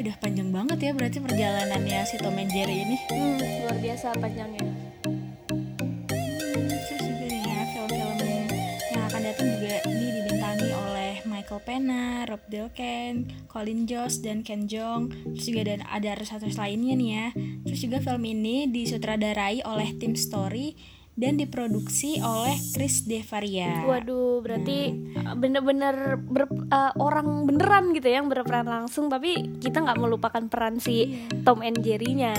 udah 0.07 0.23
panjang 0.23 0.55
banget 0.55 0.79
ya 0.87 0.91
berarti 0.95 1.19
perjalanannya 1.19 1.99
si 2.07 2.15
Tom 2.23 2.39
and 2.39 2.47
Jerry 2.47 2.87
ini. 2.87 2.95
hmm, 3.11 3.67
luar 3.67 3.77
biasa 3.83 4.15
panjangnya 4.15 4.63
Hmm, 4.63 6.63
terus 6.63 7.03
juga 7.03 7.27
nih 7.27 7.43
ya 7.43 7.59
film-film 7.75 8.47
yang 8.95 9.03
akan 9.03 9.21
datang 9.27 9.47
juga 9.59 9.77
ini 9.83 10.07
dibintangi 10.15 10.69
oleh 10.71 11.13
Michael 11.27 11.61
Pena, 11.67 12.23
Rob 12.23 12.39
Delken, 12.47 13.35
Colin 13.51 13.83
Jost 13.83 14.23
dan 14.23 14.47
Ken 14.47 14.71
Jeong. 14.71 15.11
Terus 15.35 15.43
juga 15.43 15.59
ada 15.67 15.75
ada 15.91 16.07
artis-artis 16.15 16.55
lainnya 16.55 16.95
nih 16.95 17.09
ya. 17.11 17.27
Terus 17.67 17.79
juga 17.83 17.97
film 17.99 18.23
ini 18.23 18.71
disutradarai 18.71 19.59
oleh 19.67 19.91
tim 19.99 20.15
Story 20.15 20.71
dan 21.17 21.33
diproduksi 21.33 22.21
oleh 22.21 22.53
Chris 22.77 23.01
Devaria. 23.09 23.81
Waduh, 23.89 24.45
berarti 24.45 24.93
uh, 25.17 25.33
bener-bener 25.33 26.21
ber- 26.21 26.69
uh, 26.69 26.93
orang 27.01 27.49
beneran 27.49 27.89
gitu 27.97 28.05
ya 28.05 28.21
yang 28.21 28.29
berperan 28.29 28.69
langsung, 28.69 29.09
tapi 29.09 29.57
kita 29.57 29.81
nggak 29.81 29.97
melupakan 29.97 30.45
peran 30.45 30.77
si 30.77 31.25
Tom 31.41 31.65
and 31.65 31.81
Jerry-nya. 31.81 32.37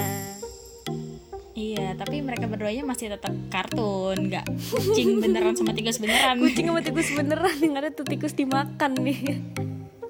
Iya, 1.58 1.98
tapi 1.98 2.22
mereka 2.22 2.46
berduanya 2.46 2.86
masih 2.86 3.10
tetap 3.10 3.34
kartun, 3.50 4.30
nggak 4.30 4.46
kucing 4.70 5.18
beneran 5.18 5.58
sama 5.58 5.74
tikus 5.74 5.98
beneran. 5.98 6.38
Kucing 6.46 6.70
sama 6.70 6.80
tikus 6.86 7.10
beneran 7.10 7.58
yang 7.58 7.74
ada 7.82 7.90
tuh 7.90 8.06
tikus 8.06 8.30
dimakan 8.38 8.94
nih. 9.02 9.42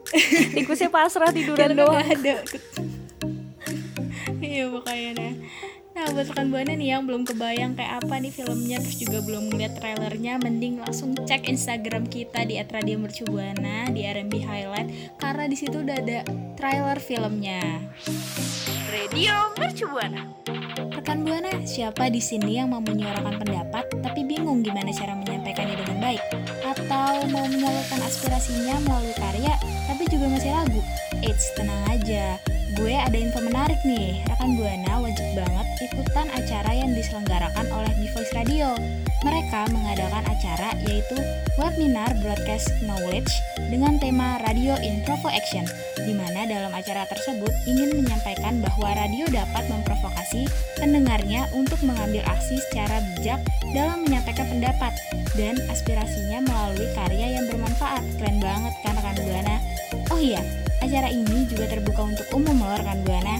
Tikusnya 0.60 0.92
pasrah 0.92 1.32
tiduran 1.32 1.72
doang. 1.72 2.04
ada. 2.04 2.44
iya 4.44 4.64
makanya 4.68 5.10
nah. 5.16 5.32
Nah 5.98 6.14
buat 6.14 6.30
rekan 6.30 6.54
buana 6.54 6.78
nih 6.78 6.94
yang 6.94 7.10
belum 7.10 7.26
kebayang 7.26 7.74
kayak 7.74 8.06
apa 8.06 8.22
nih 8.22 8.30
filmnya 8.30 8.78
terus 8.78 9.02
juga 9.02 9.18
belum 9.18 9.50
ngeliat 9.50 9.82
trailernya 9.82 10.38
mending 10.38 10.78
langsung 10.78 11.10
cek 11.10 11.50
Instagram 11.50 12.06
kita 12.06 12.46
di 12.46 12.54
@radiomercubuana 12.62 13.90
di 13.90 14.06
RMB 14.06 14.30
Highlight 14.30 15.18
karena 15.18 15.50
di 15.50 15.58
situ 15.58 15.82
udah 15.82 15.98
ada 15.98 16.22
trailer 16.54 17.02
filmnya. 17.02 17.82
Radio 18.94 19.50
Mercubuana. 19.58 20.22
Rekan 20.94 21.26
buana, 21.26 21.66
siapa 21.66 22.06
di 22.14 22.22
sini 22.22 22.62
yang 22.62 22.70
mau 22.70 22.78
menyuarakan 22.78 23.34
pendapat 23.34 23.90
tapi 23.98 24.22
bingung 24.22 24.62
gimana 24.62 24.94
cara 24.94 25.18
menyampaikannya 25.18 25.82
dengan 25.82 25.98
baik? 25.98 26.22
Atau 26.62 27.26
mau 27.26 27.42
menyalurkan 27.42 28.06
aspirasinya 28.06 28.78
melalui 28.86 29.18
karya 29.18 29.58
tapi 29.90 30.06
juga 30.06 30.30
masih 30.30 30.54
ragu? 30.54 30.78
Eits, 31.26 31.58
tenang 31.58 31.82
aja. 31.90 32.38
Gue 32.76 32.92
ada 32.92 33.16
info 33.16 33.40
menarik 33.40 33.80
nih. 33.86 34.20
Rekan 34.28 34.60
buana 34.60 35.00
wajib 35.00 35.24
banget 35.32 35.66
ikutan 35.88 36.28
acara 36.36 36.72
yang 36.76 36.92
diselenggarakan 36.92 37.64
oleh 37.72 37.92
The 37.96 38.08
Voice 38.12 38.32
Radio. 38.36 38.76
Mereka 39.24 39.72
mengadakan 39.72 40.24
acara 40.28 40.76
yaitu 40.84 41.16
webinar 41.56 42.12
broadcast 42.20 42.68
knowledge 42.84 43.32
dengan 43.72 43.96
tema 43.96 44.36
Radio 44.46 44.76
in 44.84 45.00
Provo 45.02 45.32
Action, 45.32 45.64
di 45.96 46.12
mana 46.12 46.44
dalam 46.44 46.70
acara 46.76 47.08
tersebut 47.08 47.50
ingin 47.66 47.98
menyampaikan 47.98 48.60
bahwa 48.62 48.94
radio 48.94 49.26
dapat 49.32 49.64
memprovokasi 49.72 50.46
pendengarnya 50.78 51.48
untuk 51.56 51.80
mengambil 51.82 52.22
aksi 52.30 52.60
secara 52.70 53.00
bijak 53.16 53.40
dalam 53.72 54.06
menyampaikan 54.06 54.46
pendapat 54.46 54.92
dan 55.34 55.58
aspirasinya 55.72 56.44
melalui 56.44 56.86
karya 56.94 57.40
yang 57.40 57.44
bermanfaat. 57.48 58.04
Keren 58.20 58.38
banget 58.38 58.74
kan 58.84 58.94
rekan 58.94 59.16
Buana? 59.24 59.56
Oh 60.14 60.20
iya, 60.20 60.40
acara 60.82 61.08
ini 61.10 61.44
juga 61.46 61.66
terbuka 61.66 62.06
untuk 62.06 62.26
umum 62.34 62.58
loh 62.62 62.76
rekan 62.78 63.02
Buana. 63.02 63.36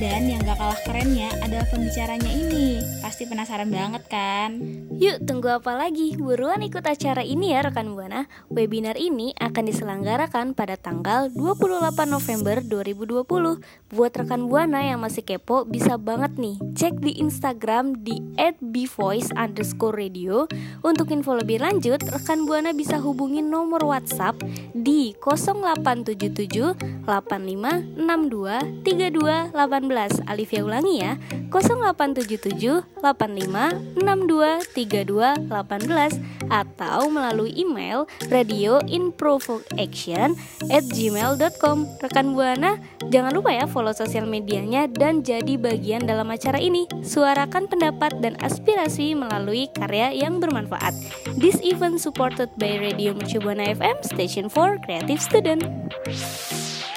Dan 0.00 0.24
yang 0.24 0.40
gak 0.40 0.56
kalah 0.56 0.80
kerennya 0.88 1.28
adalah 1.44 1.68
pembicaranya 1.68 2.32
ini. 2.32 2.80
Pasti 3.04 3.28
penasaran 3.28 3.68
banget 3.68 4.02
kan? 4.08 4.56
Yuk 4.96 5.20
tunggu 5.28 5.52
apa 5.52 5.76
lagi? 5.76 6.16
Buruan 6.16 6.64
ikut 6.64 6.80
acara 6.80 7.20
ini 7.20 7.52
ya 7.52 7.60
rekan 7.60 7.92
Buana. 7.92 8.24
Webinar 8.48 8.96
ini 8.96 9.36
akan 9.36 9.68
diselenggarakan 9.68 10.56
pada 10.56 10.80
tanggal 10.80 11.28
28 11.36 12.08
November 12.08 12.64
2020. 12.64 13.60
Buat 13.92 14.12
rekan 14.16 14.48
Buana 14.48 14.80
yang 14.80 15.04
masih 15.04 15.28
kepo 15.28 15.68
bisa 15.68 16.00
banget 16.00 16.40
nih 16.40 16.56
cek 16.72 17.04
di 17.04 17.20
Instagram 17.20 18.00
di 18.00 18.16
@bvoice 18.64 19.28
underscore 19.36 20.00
radio. 20.00 20.48
Untuk 20.80 21.12
info 21.12 21.36
lebih 21.36 21.60
lanjut, 21.60 22.00
rekan 22.08 22.48
Buana 22.48 22.72
bisa 22.72 22.96
hubungi 22.96 23.44
nomor 23.44 23.84
WhatsApp 23.84 24.40
di 24.72 25.12
0877 25.20 27.04
85 27.04 28.00
62 28.00 28.88
32 28.88 29.52
18. 29.52 29.91
Alivia 30.26 30.64
ulangi 30.64 31.04
ya, 31.04 31.20
0877 31.52 32.80
85 33.04 34.00
62 34.00 34.64
32 34.72 35.52
18 35.52 36.48
atau 36.48 37.12
melalui 37.12 37.52
email 37.56 38.04
radioinprovocation 38.28 40.36
at 40.72 40.84
gmail.com 40.88 41.86
Rekan 42.00 42.34
Buana, 42.36 42.78
jangan 43.12 43.34
lupa 43.36 43.52
ya 43.52 43.66
follow 43.68 43.92
sosial 43.92 44.26
medianya 44.28 44.86
dan 44.88 45.22
jadi 45.24 45.56
bagian 45.60 46.06
dalam 46.08 46.30
acara 46.32 46.58
ini. 46.60 46.86
Suarakan 47.04 47.68
pendapat 47.68 48.20
dan 48.24 48.36
aspirasi 48.40 49.14
melalui 49.16 49.68
karya 49.76 50.12
yang 50.12 50.40
bermanfaat. 50.40 50.94
This 51.36 51.60
event 51.60 52.00
supported 52.00 52.48
by 52.56 52.78
Radio 52.80 53.12
Mercu 53.12 53.40
Buana 53.40 53.68
FM, 53.72 53.96
Station 54.04 54.48
for 54.48 54.78
Creative 54.84 55.20
Student. 55.20 55.62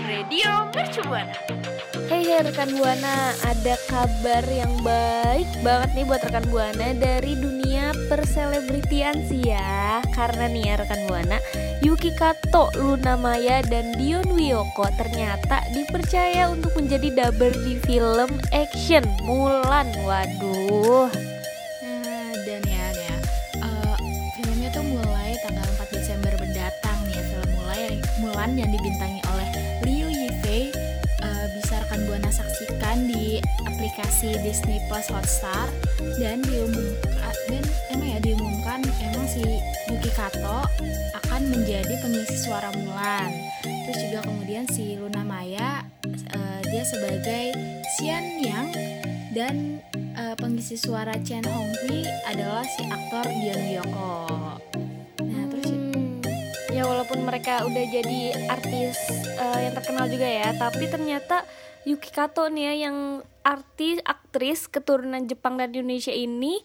Radio 0.05 0.69
Mercu 0.71 1.01
Buana 1.07 1.74
Hey, 2.05 2.21
hey 2.21 2.45
rekan 2.45 2.69
Buana, 2.77 3.33
ada 3.41 3.73
kabar 3.89 4.45
yang 4.45 4.69
baik 4.85 5.49
banget 5.65 5.89
nih 5.97 6.05
buat 6.05 6.21
rekan 6.21 6.45
Buana 6.53 6.93
dari 6.93 7.33
dunia 7.33 7.97
perselebritian 8.05 9.25
sih 9.25 9.49
ya. 9.49 10.05
Karena 10.13 10.45
nih 10.45 10.69
ya 10.69 10.73
rekan 10.85 11.01
Buana, 11.09 11.41
Yuki 11.81 12.13
Kato, 12.13 12.69
Luna 12.77 13.17
Maya, 13.17 13.65
dan 13.65 13.97
Dion 13.97 14.37
Wiyoko 14.37 14.85
ternyata 14.93 15.65
dipercaya 15.73 16.45
untuk 16.53 16.77
menjadi 16.77 17.09
dubber 17.09 17.57
di 17.65 17.81
film 17.81 18.37
action 18.53 19.01
Mulan. 19.25 19.89
Waduh. 20.05 21.09
Nah, 21.81 22.29
dan 22.45 22.61
ya, 22.69 22.85
ya, 23.01 23.15
eh, 23.65 23.97
filmnya 24.37 24.69
tuh 24.69 24.85
mulai 24.85 25.33
tanggal 25.41 25.65
4 25.73 25.89
Desember 25.89 26.37
mendatang 26.37 27.01
nih 27.09 27.17
ya, 27.17 27.41
mulai 27.49 27.97
Mulan 28.21 28.53
yang 28.53 28.69
dibintangi 28.69 29.24
saksikan 32.35 33.07
di 33.07 33.39
aplikasi 33.63 34.35
Disney 34.43 34.83
Plus 34.91 35.07
Hotstar 35.07 35.71
dan 36.19 36.43
diumumkan 36.43 37.35
dan 37.47 37.63
emang 37.95 38.09
ya 38.11 38.19
diumumkan 38.19 38.79
emang 38.99 39.27
si 39.31 39.43
Yuki 39.87 40.11
Kato 40.11 40.67
akan 41.23 41.41
menjadi 41.47 41.95
pengisi 42.03 42.35
suara 42.43 42.75
Mulan. 42.75 43.31
Terus 43.63 43.99
juga 44.11 44.19
kemudian 44.27 44.67
si 44.67 44.99
Luna 44.99 45.23
Maya 45.23 45.87
eh, 46.35 46.59
dia 46.67 46.83
sebagai 46.83 47.55
Xian 47.95 48.43
Yang 48.43 48.69
dan 49.31 49.79
eh, 49.95 50.35
pengisi 50.35 50.75
suara 50.75 51.15
Chen 51.23 51.43
Honghui 51.47 52.03
adalah 52.27 52.67
si 52.67 52.83
aktor 52.87 53.25
Dion 53.31 53.61
Wiyoko. 53.63 54.15
Nah, 55.23 55.43
terus 55.51 55.69
Hmm, 55.71 56.19
ya 56.75 56.83
walaupun 56.83 57.23
mereka 57.23 57.63
udah 57.63 57.85
jadi 57.87 58.35
artis 58.51 58.99
uh, 59.37 59.59
yang 59.61 59.73
terkenal 59.75 60.05
juga 60.07 60.27
ya 60.27 60.49
tapi 60.55 60.87
ternyata 60.87 61.45
Yuki 61.85 62.09
Kato 62.09 62.49
nih 62.49 62.63
ya 62.65 62.73
yang 62.89 63.21
artis 63.45 64.01
aktris 64.01 64.65
keturunan 64.65 65.29
Jepang 65.29 65.61
dan 65.61 65.69
Indonesia 65.69 66.09
ini 66.09 66.57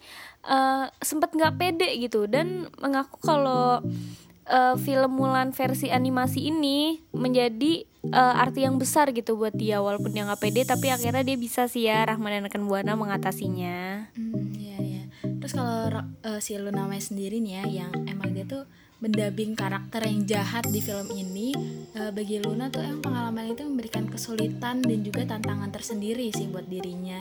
uh, 0.49 0.89
sempat 1.05 1.37
nggak 1.37 1.61
pede 1.61 1.89
gitu 2.01 2.25
dan 2.25 2.73
mengaku 2.81 3.21
kalau 3.21 3.85
uh, 4.49 4.75
film 4.81 5.13
Mulan 5.21 5.53
versi 5.53 5.93
animasi 5.93 6.49
ini 6.49 7.05
menjadi 7.13 7.85
uh, 8.11 8.41
arti 8.41 8.65
yang 8.65 8.81
besar 8.81 9.13
gitu 9.13 9.37
buat 9.37 9.53
dia 9.53 9.85
walaupun 9.85 10.11
dia 10.11 10.25
nggak 10.25 10.41
pede 10.41 10.65
tapi 10.65 10.89
akhirnya 10.89 11.21
dia 11.21 11.37
bisa 11.37 11.69
sih 11.69 11.87
ya 11.87 12.03
Rahman 12.09 12.41
dan 12.41 12.49
Akan 12.49 12.65
Buana 12.65 12.97
mengatasinya. 12.97 14.11
Hmm, 14.17 14.57
iya 14.57 14.77
iya. 14.81 15.03
Terus 15.21 15.53
kalau 15.53 16.01
uh, 16.01 16.41
si 16.41 16.57
Luna 16.57 16.89
Mei 16.89 17.01
sendiri 17.01 17.39
nih 17.45 17.61
ya 17.61 17.85
yang 17.85 17.93
emang 18.09 18.33
dia 18.33 18.49
tuh 18.49 18.65
mendabing 19.01 19.57
karakter 19.57 20.05
yang 20.05 20.29
jahat 20.29 20.69
di 20.69 20.85
film 20.85 21.09
ini 21.17 21.57
uh, 21.97 22.13
bagi 22.13 22.37
Luna 22.41 22.69
tuh 22.69 22.85
emang 22.85 23.01
pengalaman 23.01 23.57
itu 23.57 23.65
memberikan 23.65 24.05
kesulitan 24.05 24.85
dan 24.85 25.01
juga 25.01 25.25
tantangan 25.25 25.73
tersendiri 25.73 26.29
sih 26.37 26.53
buat 26.53 26.69
dirinya 26.69 27.21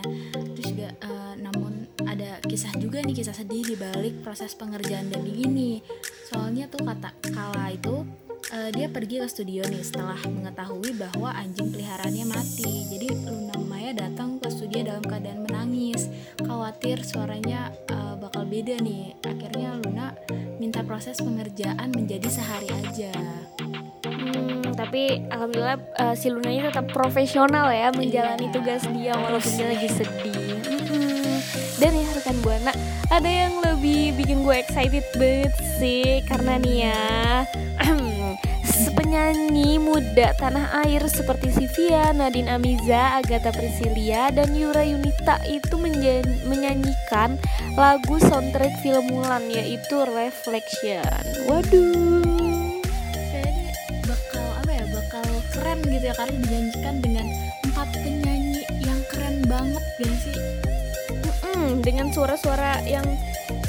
terus 0.54 0.76
juga 0.76 0.92
uh, 1.00 1.34
namun 1.40 1.88
ada 2.04 2.40
kisah 2.44 2.76
juga 2.76 3.00
nih 3.00 3.16
kisah 3.16 3.32
sedih 3.32 3.64
di 3.64 3.76
balik 3.80 4.20
proses 4.20 4.52
pengerjaan 4.52 5.08
dubbing 5.08 5.50
ini 5.50 5.80
soalnya 6.28 6.68
tuh 6.68 6.84
kata 6.84 7.16
kala 7.32 7.72
itu 7.72 8.04
uh, 8.52 8.70
dia 8.72 8.86
pergi 8.90 9.22
ke 9.22 9.26
studio 9.28 9.62
nih 9.66 9.84
setelah 9.84 10.18
mengetahui 10.26 10.96
bahwa 10.98 11.30
anjing 11.32 11.70
peliharaannya 11.70 12.26
mati. 12.26 12.88
Jadi 12.90 13.08
Luna 13.26 13.49
Datang 13.90 14.38
ke 14.38 14.46
studio 14.54 14.86
dalam 14.86 15.02
keadaan 15.02 15.50
menangis, 15.50 16.06
khawatir 16.38 17.02
suaranya 17.02 17.74
uh, 17.90 18.14
bakal 18.14 18.46
beda 18.46 18.78
nih. 18.78 19.18
Akhirnya 19.26 19.74
Luna 19.82 20.14
minta 20.62 20.86
proses 20.86 21.18
pengerjaan 21.18 21.90
menjadi 21.90 22.30
sehari 22.30 22.70
aja. 22.70 23.10
Hmm, 24.06 24.70
tapi 24.78 25.26
alhamdulillah 25.26 25.82
uh, 25.98 26.14
si 26.14 26.30
Lunanya 26.30 26.70
tetap 26.70 26.86
profesional 26.94 27.66
ya 27.74 27.90
menjalani 27.90 28.46
yeah. 28.46 28.54
tugas 28.54 28.82
dia 28.94 29.14
walaupun 29.18 29.52
dia 29.58 29.66
lagi 29.74 29.88
sedih. 29.90 30.38
Hmm. 30.70 31.38
Dan 31.82 31.90
ya 31.98 32.06
rekan 32.14 32.38
buana 32.46 32.72
ada 33.10 33.26
yang 33.26 33.58
lebih 33.58 34.14
bikin 34.14 34.46
gue 34.46 34.54
excited 34.54 35.02
banget 35.18 35.50
sih 35.82 36.22
karena 36.30 36.62
nih 36.62 36.76
ya 36.86 37.02
penyanyi 39.10 39.82
muda 39.82 40.38
tanah 40.38 40.86
air 40.86 41.02
seperti 41.10 41.50
Sivia, 41.50 42.14
Nadine 42.14 42.46
Amiza, 42.46 43.18
Agatha 43.18 43.50
Priscilia, 43.50 44.30
dan 44.30 44.54
Yura 44.54 44.86
Yunita 44.86 45.42
itu 45.50 45.74
menyanyikan 46.46 47.34
lagu 47.74 48.22
soundtrack 48.22 48.70
film 48.86 49.10
Mulan 49.10 49.50
yaitu 49.50 50.06
Reflection. 50.06 51.26
Waduh. 51.50 52.22
Kayaknya 53.34 53.74
bakal 54.06 54.46
apa 54.62 54.70
ya? 54.78 54.84
Bakal 54.94 55.26
keren 55.58 55.78
gitu 55.90 56.06
ya 56.06 56.14
karena 56.14 56.34
dinyanyikan 56.46 56.94
dengan 57.02 57.26
empat 57.66 57.88
penyanyi 57.90 58.62
yang 58.78 59.00
keren 59.10 59.42
banget 59.50 59.84
gak 60.06 60.16
sih? 60.22 60.38
Mm-mm, 61.10 61.82
dengan 61.82 62.14
suara-suara 62.14 62.78
yang 62.86 63.02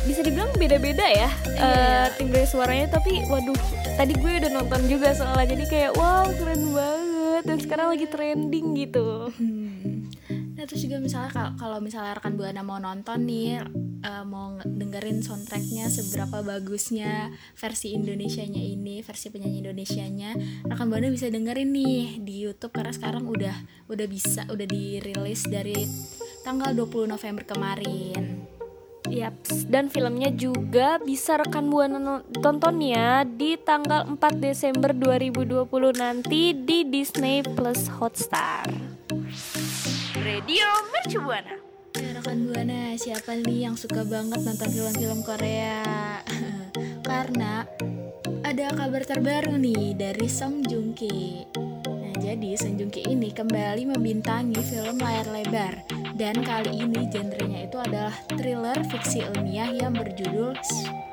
bisa 0.02 0.26
dibilang 0.26 0.50
beda-beda 0.58 1.06
ya 1.06 1.30
iya, 1.30 1.30
uh, 1.62 2.08
timbre 2.18 2.42
suaranya 2.50 2.90
tapi 2.98 3.22
waduh 3.30 3.58
tadi 4.02 4.18
gue 4.18 4.32
udah 4.42 4.52
nonton 4.52 4.82
juga 4.90 5.14
soalnya 5.14 5.54
jadi 5.54 5.66
kayak 5.70 5.92
wow 5.94 6.26
keren 6.34 6.74
banget. 6.74 7.44
Dan 7.46 7.58
sekarang 7.58 7.88
lagi 7.94 8.06
trending 8.06 8.68
gitu. 8.78 9.34
Hmm. 9.34 10.10
nah 10.58 10.70
terus 10.70 10.86
juga 10.86 11.02
misalnya 11.02 11.58
kalau 11.58 11.82
misalnya 11.82 12.14
rekan 12.14 12.38
buana 12.38 12.62
mau 12.62 12.78
nonton 12.78 13.26
nih 13.26 13.66
uh, 14.06 14.22
mau 14.30 14.62
dengerin 14.62 15.26
soundtracknya 15.26 15.90
seberapa 15.90 16.46
bagusnya 16.46 17.34
versi 17.58 17.98
Indonesianya 17.98 18.62
ini 18.62 19.02
versi 19.02 19.34
penyanyi 19.34 19.66
Indonesianya 19.66 20.32
rekan 20.70 20.86
buana 20.94 21.10
bisa 21.10 21.34
dengerin 21.34 21.74
nih 21.74 22.22
di 22.22 22.46
YouTube 22.46 22.78
karena 22.78 22.94
sekarang 22.94 23.26
udah 23.26 23.58
udah 23.90 24.06
bisa 24.06 24.46
udah 24.54 24.68
dirilis 24.70 25.50
dari 25.50 25.90
tanggal 26.46 26.78
20 26.78 27.10
November 27.10 27.42
kemarin 27.42 28.61
Yaps, 29.12 29.68
dan 29.68 29.92
filmnya 29.92 30.32
juga 30.32 30.96
bisa 31.04 31.36
rekan 31.36 31.68
buana 31.68 32.24
tonton 32.40 32.80
ya 32.80 33.28
di 33.28 33.60
tanggal 33.60 34.08
4 34.08 34.18
Desember 34.40 34.96
2020 34.96 35.68
nanti 36.00 36.56
di 36.56 36.88
Disney 36.88 37.44
Plus 37.44 37.92
Hotstar. 38.00 38.72
Radio 40.16 40.68
Mercu 40.96 41.20
Buana. 41.20 41.60
Ya, 42.00 42.16
rekan 42.16 42.48
buana, 42.48 42.96
siapa 42.96 43.36
nih 43.36 43.68
yang 43.68 43.76
suka 43.76 44.08
banget 44.08 44.40
nonton 44.48 44.70
film-film 44.72 45.20
Korea? 45.28 45.84
Karena 47.10 47.68
ada 48.48 48.68
kabar 48.72 49.04
terbaru 49.04 49.60
nih 49.60 49.92
dari 50.00 50.32
Song 50.32 50.64
Joong 50.64 50.96
Ki. 50.96 51.44
Jadi 52.22 52.54
Song 52.54 52.78
Joong 52.78 52.94
Ki 52.94 53.02
ini 53.10 53.34
kembali 53.34 53.98
membintangi 53.98 54.62
film 54.62 55.02
layar 55.02 55.26
lebar 55.26 55.82
dan 56.14 56.38
kali 56.46 56.86
ini 56.86 57.10
genrenya 57.10 57.66
itu 57.66 57.82
adalah 57.82 58.14
thriller 58.38 58.78
fiksi 58.94 59.26
ilmiah 59.26 59.74
yang 59.74 59.98
berjudul 59.98 60.54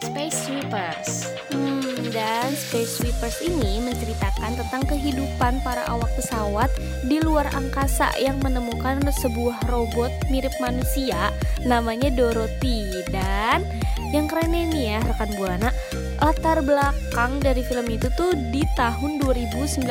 Space 0.05 0.37
Sweepers. 0.44 1.33
Hmm, 1.49 2.12
dan 2.12 2.53
Space 2.53 3.01
Sweepers 3.01 3.40
ini 3.40 3.81
menceritakan 3.88 4.61
tentang 4.61 4.85
kehidupan 4.85 5.64
para 5.64 5.88
awak 5.88 6.12
pesawat 6.12 6.68
di 7.09 7.25
luar 7.25 7.49
angkasa 7.57 8.12
yang 8.21 8.37
menemukan 8.44 9.01
sebuah 9.09 9.64
robot 9.73 10.12
mirip 10.29 10.53
manusia 10.61 11.33
namanya 11.64 12.12
Dorothy 12.12 12.85
dan 13.09 13.64
yang 14.12 14.29
keren 14.29 14.53
ini 14.53 14.92
ya 14.92 15.01
rekan 15.09 15.33
buana 15.40 15.73
latar 16.18 16.59
belakang 16.66 17.38
dari 17.38 17.62
film 17.62 17.87
itu 17.87 18.11
tuh 18.18 18.35
di 18.50 18.66
tahun 18.74 19.22
2092 19.22 19.87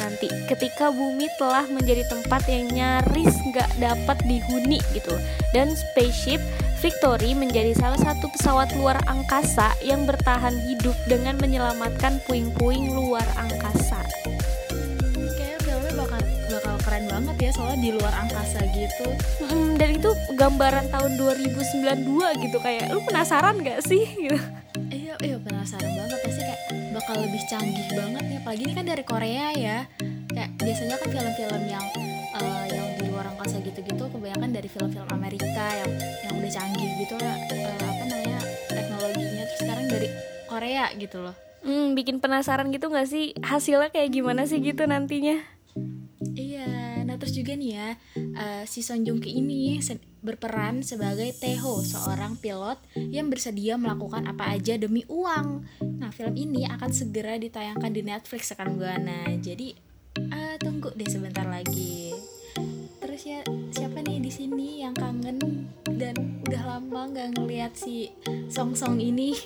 nanti 0.00 0.28
ketika 0.48 0.88
bumi 0.88 1.28
telah 1.36 1.68
menjadi 1.68 2.00
tempat 2.08 2.48
yang 2.48 2.64
nyaris 2.72 3.36
nggak 3.52 3.68
dapat 3.76 4.16
dihuni 4.24 4.80
gitu 4.96 5.12
dan 5.52 5.76
spaceship 5.76 6.40
Victory 6.80 7.32
menjadi 7.32 7.72
salah 7.76 7.96
satu 7.96 8.28
pesawat 8.36 8.72
luar 8.76 9.00
angkasa 9.08 9.72
yang 9.80 10.04
bertahan 10.04 10.52
hidup 10.68 10.92
dengan 11.08 11.36
menyelamatkan 11.40 12.20
puing-puing 12.28 12.92
luar 12.92 13.24
angkasa. 13.40 13.96
Kayaknya 15.16 15.58
filmnya 15.64 15.92
bakal 15.96 16.20
bakal 16.52 16.76
keren 16.84 17.04
banget 17.08 17.36
ya 17.48 17.50
soalnya 17.56 17.80
di 17.80 17.90
luar 17.96 18.12
angkasa 18.20 18.60
gitu. 18.76 19.08
Hmm, 19.48 19.80
dan 19.80 19.96
itu 19.96 20.12
gambaran 20.36 20.92
tahun 20.92 21.16
2092 21.16 22.44
gitu 22.44 22.58
kayak 22.60 22.92
lu 22.92 23.00
penasaran 23.08 23.56
gak 23.64 23.80
sih 23.80 24.04
gitu 24.28 24.36
penasaran 25.66 25.98
banget 25.98 26.18
pasti 26.22 26.42
kayak 26.46 26.62
bakal 26.94 27.16
lebih 27.26 27.42
canggih 27.50 27.88
banget 27.90 28.22
nih. 28.30 28.38
Apalagi 28.38 28.62
ini 28.70 28.74
kan 28.78 28.86
dari 28.86 29.02
Korea 29.02 29.46
ya. 29.50 29.78
Kayak 30.30 30.50
biasanya 30.62 30.94
kan 31.02 31.08
film-film 31.10 31.62
yang 31.66 31.86
uh, 32.38 32.64
yang 32.70 32.86
di 33.02 33.10
luar 33.10 33.26
angkasa 33.34 33.58
gitu-gitu 33.66 34.06
kebanyakan 34.06 34.50
dari 34.54 34.68
film-film 34.70 35.08
Amerika 35.10 35.66
yang 35.74 35.90
yang 36.22 36.34
udah 36.38 36.52
canggih 36.54 36.90
gitu 37.02 37.18
lah 37.18 37.34
uh, 37.50 37.82
apa 37.82 38.02
namanya 38.06 38.38
teknologinya. 38.70 39.42
Terus 39.42 39.58
sekarang 39.66 39.86
dari 39.90 40.08
Korea 40.46 40.84
gitu 40.94 41.18
loh. 41.18 41.34
Hmm, 41.66 41.98
bikin 41.98 42.22
penasaran 42.22 42.70
gitu 42.70 42.86
nggak 42.86 43.08
sih? 43.10 43.34
Hasilnya 43.42 43.90
kayak 43.90 44.14
gimana 44.14 44.46
sih 44.46 44.62
gitu 44.62 44.86
nantinya? 44.86 45.42
Iya. 46.38 47.02
Nah 47.02 47.18
terus 47.18 47.34
juga 47.34 47.58
nih 47.58 47.74
ya 47.74 47.88
uh, 48.36 48.64
si 48.68 48.84
Son 48.84 49.02
Joong 49.02 49.18
Ki 49.24 49.40
ini 49.40 49.80
berperan 50.20 50.82
sebagai 50.82 51.32
Teho, 51.38 51.80
seorang 51.86 52.34
pilot 52.36 52.82
yang 52.98 53.30
bersedia 53.30 53.78
melakukan 53.78 54.26
apa 54.26 54.52
aja 54.52 54.74
demi 54.76 55.06
uang. 55.06 55.62
Nah, 56.02 56.10
film 56.10 56.34
ini 56.34 56.66
akan 56.66 56.90
segera 56.90 57.38
ditayangkan 57.38 57.92
di 57.94 58.02
Netflix 58.02 58.50
akan 58.52 58.76
buana. 58.76 59.30
Jadi 59.38 59.72
uh, 60.18 60.56
tunggu 60.58 60.90
deh 60.98 61.06
sebentar 61.06 61.46
lagi. 61.46 62.10
Terus 62.98 63.22
ya 63.22 63.40
siapa 63.70 64.00
nih 64.02 64.18
di 64.18 64.32
sini 64.32 64.80
yang 64.82 64.96
kangen 64.96 65.38
dan 65.96 66.42
udah 66.48 66.62
lama 66.64 67.00
nggak 67.12 67.28
ngeliat 67.38 67.72
si 67.76 68.10
Song 68.50 68.74
Song 68.74 68.98
ini? 68.98 69.36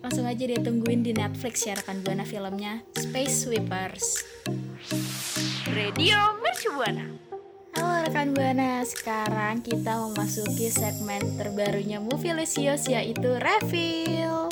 Langsung 0.00 0.24
aja 0.24 0.42
deh 0.46 0.62
tungguin 0.62 1.02
di 1.02 1.12
Netflix 1.12 1.66
ya 1.66 1.74
rekan 1.74 2.00
buana 2.00 2.22
filmnya 2.22 2.86
Space 2.94 3.46
Sweepers. 3.46 4.22
Radio 5.66 6.38
Mercu 6.40 6.70
Buana. 6.72 7.25
Halo 7.76 8.08
rekan 8.08 8.32
Buana, 8.32 8.80
sekarang 8.88 9.60
kita 9.60 10.00
memasuki 10.00 10.72
segmen 10.72 11.20
terbarunya 11.36 12.00
Movielicious 12.00 12.88
yaitu 12.88 13.36
refill. 13.36 14.48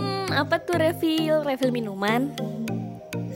Hmm, 0.00 0.32
apa 0.32 0.56
tuh 0.56 0.80
refill? 0.80 1.44
Refill 1.44 1.68
minuman? 1.68 2.32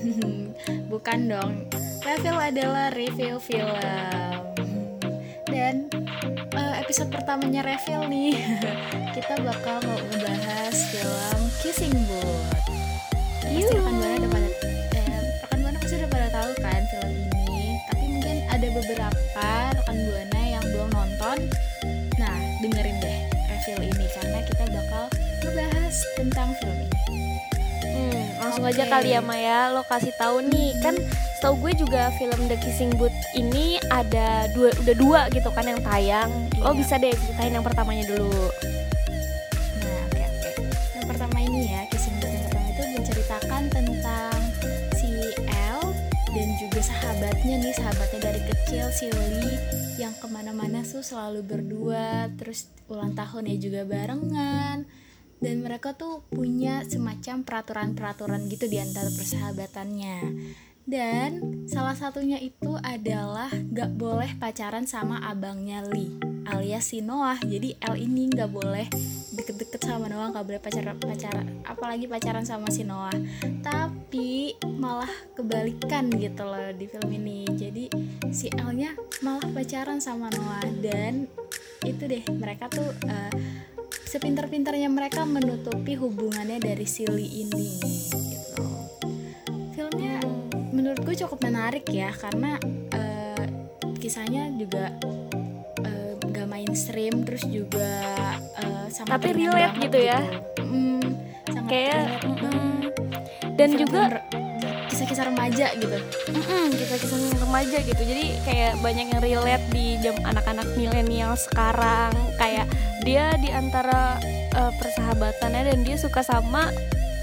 Bukan 0.93 1.29
dong. 1.29 1.69
Refill 2.01 2.41
adalah 2.41 2.89
review 2.97 3.37
film. 3.37 4.41
Dan 5.45 5.93
uh, 6.57 6.81
episode 6.81 7.13
pertamanya 7.13 7.61
refill 7.69 8.09
nih, 8.09 8.33
kita 9.21 9.45
bakal 9.45 9.77
mau 9.93 10.01
membahas 10.09 10.89
film 10.89 11.41
Kissing 11.61 11.93
Booth. 12.09 12.65
Pasti 13.45 13.77
rekan 13.77 13.93
Buana 13.93 14.17
udah 14.25 14.31
pada 14.33 14.62
beberapa 18.73 19.49
rekan 19.77 19.97
buana 20.09 20.43
yang 20.49 20.65
belum 20.73 20.89
nonton 20.93 21.37
nah 22.17 22.37
dengerin 22.65 22.97
deh 23.01 23.21
review 23.53 23.79
ini 23.85 24.07
karena 24.17 24.39
kita 24.45 24.65
bakal 24.73 25.05
ngebahas 25.45 25.97
tentang 26.17 26.49
film 26.59 26.79
ini 26.81 27.01
hmm, 27.85 28.23
langsung 28.41 28.65
okay. 28.65 28.73
aja 28.75 28.85
kali 28.89 29.09
ya 29.13 29.21
Maya 29.21 29.71
lo 29.71 29.85
kasih 29.85 30.13
tahu 30.17 30.41
nih 30.49 30.73
kan 30.81 30.97
setahu 31.43 31.59
gue 31.69 31.73
juga 31.83 32.15
film 32.23 32.47
The 32.47 32.55
Kissing 32.55 32.95
Booth 32.95 33.19
ini 33.35 33.75
ada 33.91 34.47
dua 34.55 34.71
udah 34.79 34.95
dua 34.95 35.21
gitu 35.35 35.51
kan 35.51 35.67
yang 35.67 35.83
tayang. 35.83 36.31
Lo 36.55 36.71
Iya. 36.71 36.79
bisa 36.79 36.95
deh 37.03 37.11
ceritain 37.11 37.51
yang 37.51 37.67
pertamanya 37.67 38.07
dulu. 38.07 38.47
Nah, 39.83 39.99
oke 40.07 40.23
oke. 40.23 40.51
Yang 40.95 41.07
pertama 41.11 41.37
ini 41.43 41.75
ya, 41.75 41.83
Kissing 41.91 42.15
Booth 42.23 42.31
yang 42.31 42.47
pertama 42.47 42.67
itu 42.71 42.83
menceritakan 42.95 43.63
tentang 43.75 44.39
si 44.95 45.35
dan 46.33 46.49
juga 46.57 46.81
sahabatnya 46.81 47.55
nih, 47.61 47.75
sahabatnya 47.77 48.21
dari 48.33 48.41
kecil 48.73 48.89
si 48.89 49.13
Lee 49.13 49.61
yang 50.01 50.17
ke 50.17 50.25
mana-mana 50.33 50.81
tuh 50.81 51.05
selalu 51.05 51.45
berdua, 51.45 52.33
terus 52.41 52.73
ulang 52.89 53.13
tahun 53.13 53.53
ya 53.53 53.57
juga 53.61 53.85
barengan. 53.85 54.89
Dan 55.45 55.61
mereka 55.61 55.93
tuh 55.93 56.25
punya 56.33 56.81
semacam 56.89 57.45
peraturan-peraturan 57.45 58.49
gitu 58.49 58.73
di 58.73 58.81
antara 58.81 59.13
persahabatannya. 59.13 60.17
Dan 60.83 61.63
salah 61.71 61.95
satunya 61.95 62.43
itu 62.43 62.75
adalah 62.83 63.49
gak 63.71 63.95
boleh 63.95 64.35
pacaran 64.37 64.85
sama 64.85 65.23
abangnya 65.23 65.87
Lee 65.87 66.33
alias 66.47 66.91
si 66.91 66.99
Noah. 67.01 67.39
Jadi 67.39 67.79
L 67.79 67.95
ini 67.95 68.27
gak 68.31 68.51
boleh 68.51 68.87
deket-deket 69.33 69.87
sama 69.87 70.11
Noah, 70.11 70.35
gak 70.35 70.47
boleh 70.47 70.61
pacaran 70.61 70.99
pacaran 70.99 71.47
apalagi 71.63 72.07
pacaran 72.11 72.43
sama 72.43 72.69
si 72.69 72.83
Noah. 72.83 73.15
Tapi 73.63 74.59
malah 74.67 75.11
kebalikan 75.39 76.11
gitu 76.19 76.43
loh 76.43 76.75
di 76.75 76.87
film 76.91 77.11
ini. 77.15 77.47
Jadi 77.55 77.85
si 78.35 78.51
L-nya 78.51 78.95
malah 79.23 79.47
pacaran 79.55 80.03
sama 80.03 80.29
Noah 80.35 80.67
dan 80.83 81.31
itu 81.83 82.07
deh 82.07 82.23
mereka 82.31 82.71
tuh 82.71 82.91
eh, 83.07 83.33
sepintar-pintarnya 84.07 84.93
mereka 84.93 85.27
menutupi 85.27 85.97
hubungannya 85.97 86.61
dari 86.61 86.87
si 86.87 87.09
Lee 87.09 87.43
ini 87.47 87.71
gitu. 87.81 88.42
Menurut 90.93 91.09
gue 91.09 91.25
cukup 91.25 91.41
menarik 91.49 91.89
ya 91.89 92.13
karena 92.13 92.61
eh, 92.93 93.49
kisahnya 93.97 94.53
juga 94.61 94.93
eh, 95.89 96.21
gak 96.21 96.45
mainstream 96.45 97.25
terus 97.25 97.49
juga 97.49 98.13
eh, 98.61 98.93
sangat 98.93 99.17
Tapi 99.17 99.41
relate 99.41 99.89
gitu 99.89 99.97
ya. 99.97 100.21
Mm, 100.61 101.01
sangat 101.49 101.71
Kayak 101.73 101.97
relate, 101.97 102.45
mm. 102.45 102.81
dan 103.57 103.69
juga 103.73 104.21
kisah-kisah 104.93 105.33
remaja 105.33 105.67
gitu 105.81 105.97
kisah-kisah 106.77 107.41
remaja 107.41 107.79
gitu 107.81 108.03
jadi 108.05 108.25
kayak 108.45 108.73
banyak 108.85 109.07
yang 109.17 109.21
relate 109.25 109.65
di 109.73 109.97
jam 110.05 110.13
anak-anak 110.29 110.69
milenial 110.77 111.33
sekarang 111.41 112.13
kayak 112.37 112.69
dia 113.01 113.33
di 113.41 113.49
antara 113.49 114.21
uh, 114.53 114.69
persahabatannya 114.77 115.73
dan 115.73 115.79
dia 115.89 115.97
suka 115.97 116.21
sama 116.21 116.69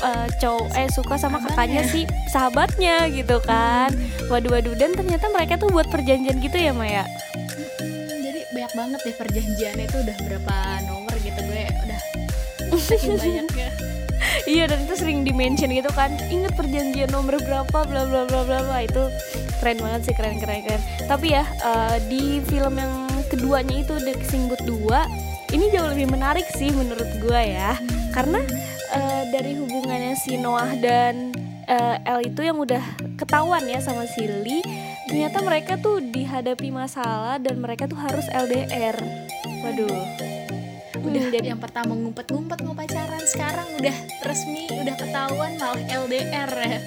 uh, 0.01 0.27
cowok 0.39 0.67
eh 0.75 0.89
suka 0.91 1.15
sama 1.19 1.43
kakaknya 1.43 1.83
si 1.87 2.07
sahabatnya 2.31 3.07
gitu 3.11 3.39
kan. 3.43 3.91
Waduh 4.29 4.59
waduh 4.59 4.75
dan 4.77 4.93
ternyata 4.93 5.25
mereka 5.33 5.57
tuh 5.57 5.73
buat 5.73 5.89
perjanjian 5.89 6.37
gitu 6.37 6.57
ya 6.57 6.69
Maya 6.69 7.05
jadi 8.29 8.45
banyak 8.53 8.73
banget 8.77 8.99
deh 9.09 9.15
perjanjiannya 9.17 9.85
itu 9.89 9.97
udah 10.05 10.17
berapa 10.21 10.55
nomor 10.85 11.15
gitu 11.17 11.39
gue 11.49 11.63
udah 11.65 12.01
saking 12.77 13.17
banyaknya 13.21 13.69
iya 14.45 14.69
dan 14.69 14.85
itu 14.85 14.93
sering 14.93 15.25
dimention 15.25 15.73
gitu 15.73 15.89
kan. 15.95 16.13
Inget 16.29 16.53
perjanjian 16.53 17.09
nomor 17.09 17.41
berapa 17.41 17.79
bla 17.87 18.03
bla 18.05 18.29
bla 18.29 18.41
bla 18.45 18.59
bla. 18.61 18.77
Itu 18.85 19.09
keren 19.57 19.79
banget 19.81 20.11
sih 20.11 20.13
keren 20.13 20.37
keren 20.37 20.61
keren. 20.61 20.81
Tapi 21.09 21.33
ya 21.33 21.43
uh, 21.65 21.97
di 22.05 22.43
film 22.45 22.77
yang 22.77 23.09
keduanya 23.29 23.81
itu 23.81 23.95
The 23.97 24.13
Kissing 24.17 24.49
Booth 24.49 24.65
2 24.65 25.55
ini 25.57 25.73
jauh 25.73 25.89
lebih 25.89 26.13
menarik 26.13 26.45
sih 26.53 26.69
menurut 26.69 27.09
gua 27.23 27.41
ya. 27.41 27.71
Karena 28.13 28.41
uh, 28.41 28.78
dari 29.29 29.53
hubungannya 29.57 30.17
si 30.17 30.37
Noah 30.41 30.73
dan 30.81 31.33
uh, 31.69 31.97
El 32.01 32.33
itu 32.33 32.41
yang 32.41 32.57
udah 32.57 32.81
ketahuan 33.15 33.63
ya 33.69 33.77
sama 33.79 34.09
si 34.09 34.25
Lee 34.25 34.65
ternyata 35.05 35.41
mereka 35.41 35.73
tuh 35.77 36.01
dihadapi 36.01 36.69
masalah 36.69 37.37
dan 37.41 37.61
mereka 37.61 37.85
tuh 37.85 37.97
harus 37.97 38.25
LDR 38.29 38.97
waduh. 39.65 40.05
Udah 40.99 41.21
Hmm, 41.25 41.31
jadi 41.31 41.55
yang 41.55 41.61
pertama 41.63 41.95
ngumpet-ngumpet 41.95 42.59
mau 42.65 42.75
pacaran 42.75 43.23
sekarang 43.23 43.67
udah 43.79 43.95
resmi 44.25 44.67
udah 44.67 44.95
ketahuan 44.99 45.55
malah 45.55 45.79
LDR 46.05 46.51
ya. 46.51 46.79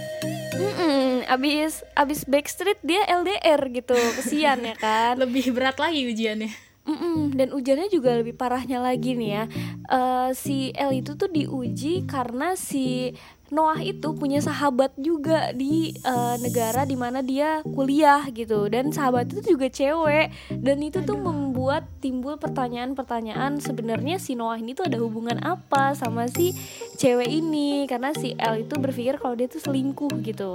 Mm-mm, 0.52 1.24
abis 1.32 1.80
abis 1.96 2.28
Backstreet 2.28 2.78
dia 2.84 3.08
LDR 3.08 3.60
gitu 3.72 3.96
kesian 4.20 4.62
ya 4.62 4.76
kan? 4.76 5.16
Lebih 5.22 5.56
berat 5.56 5.80
lagi 5.80 6.06
ujiannya 6.12 6.71
Mm-mm, 6.82 7.38
dan 7.38 7.54
ujiannya 7.54 7.86
juga 7.94 8.18
lebih 8.18 8.34
parahnya 8.34 8.82
lagi 8.82 9.14
nih 9.14 9.30
ya. 9.30 9.44
Eh, 9.86 10.30
si 10.34 10.74
L 10.74 10.90
itu 10.90 11.14
tuh 11.14 11.30
diuji 11.30 12.02
karena 12.10 12.58
si 12.58 13.14
Noah 13.52 13.84
itu 13.84 14.16
punya 14.16 14.40
sahabat 14.42 14.96
juga 14.98 15.54
di 15.54 15.94
eh, 15.94 16.36
negara 16.42 16.82
di 16.82 16.98
mana 16.98 17.22
dia 17.22 17.62
kuliah 17.62 18.26
gitu. 18.34 18.66
Dan 18.66 18.90
sahabat 18.90 19.30
itu 19.30 19.54
juga 19.54 19.70
cewek. 19.70 20.34
Dan 20.58 20.82
itu 20.82 21.06
tuh 21.06 21.22
membuat 21.22 21.86
timbul 22.02 22.34
pertanyaan-pertanyaan 22.42 23.62
sebenarnya 23.62 24.18
si 24.18 24.34
Noah 24.34 24.58
ini 24.58 24.74
tuh 24.74 24.90
ada 24.90 24.98
hubungan 24.98 25.38
apa 25.38 25.94
sama 25.94 26.26
si 26.26 26.50
cewek 26.98 27.30
ini? 27.30 27.86
Karena 27.86 28.10
si 28.10 28.34
L 28.34 28.58
itu 28.58 28.74
berpikir 28.74 29.22
kalau 29.22 29.38
dia 29.38 29.46
tuh 29.46 29.62
selingkuh 29.62 30.18
gitu 30.26 30.50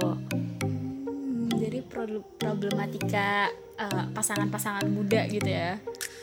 Jadi 1.58 1.78
pro- 1.82 2.24
problematika 2.38 3.50
eh, 3.74 4.04
pasangan-pasangan 4.14 4.86
muda 4.86 5.26
gitu 5.26 5.46
ya. 5.46 5.78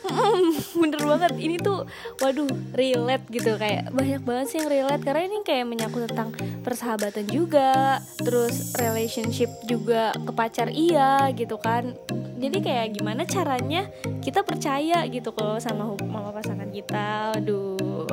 Bener 0.80 1.02
banget. 1.02 1.32
Ini 1.36 1.56
tuh 1.58 1.84
waduh 2.20 2.48
relate 2.72 3.26
gitu. 3.28 3.56
Kayak 3.56 3.90
banyak 3.90 4.22
banget 4.22 4.46
sih 4.48 4.56
yang 4.62 4.70
relate. 4.70 5.02
Karena 5.02 5.22
ini 5.26 5.38
kayak 5.42 5.66
menyangkut 5.66 6.08
tentang 6.08 6.30
persahabatan 6.62 7.26
juga 7.26 8.00
terus 8.20 8.72
relationship 8.78 9.50
juga 9.66 10.14
ke 10.14 10.32
pacar 10.32 10.70
iya 10.70 11.28
gitu 11.34 11.58
kan. 11.58 11.92
Jadi 12.36 12.60
kayak 12.60 12.86
gimana 12.92 13.24
caranya 13.24 13.88
kita 14.20 14.44
percaya 14.44 15.08
gitu 15.08 15.32
kalau 15.32 15.56
sama 15.56 15.96
sama 15.96 16.30
pasangan 16.32 16.68
kita. 16.70 17.36
Aduh. 17.36 18.06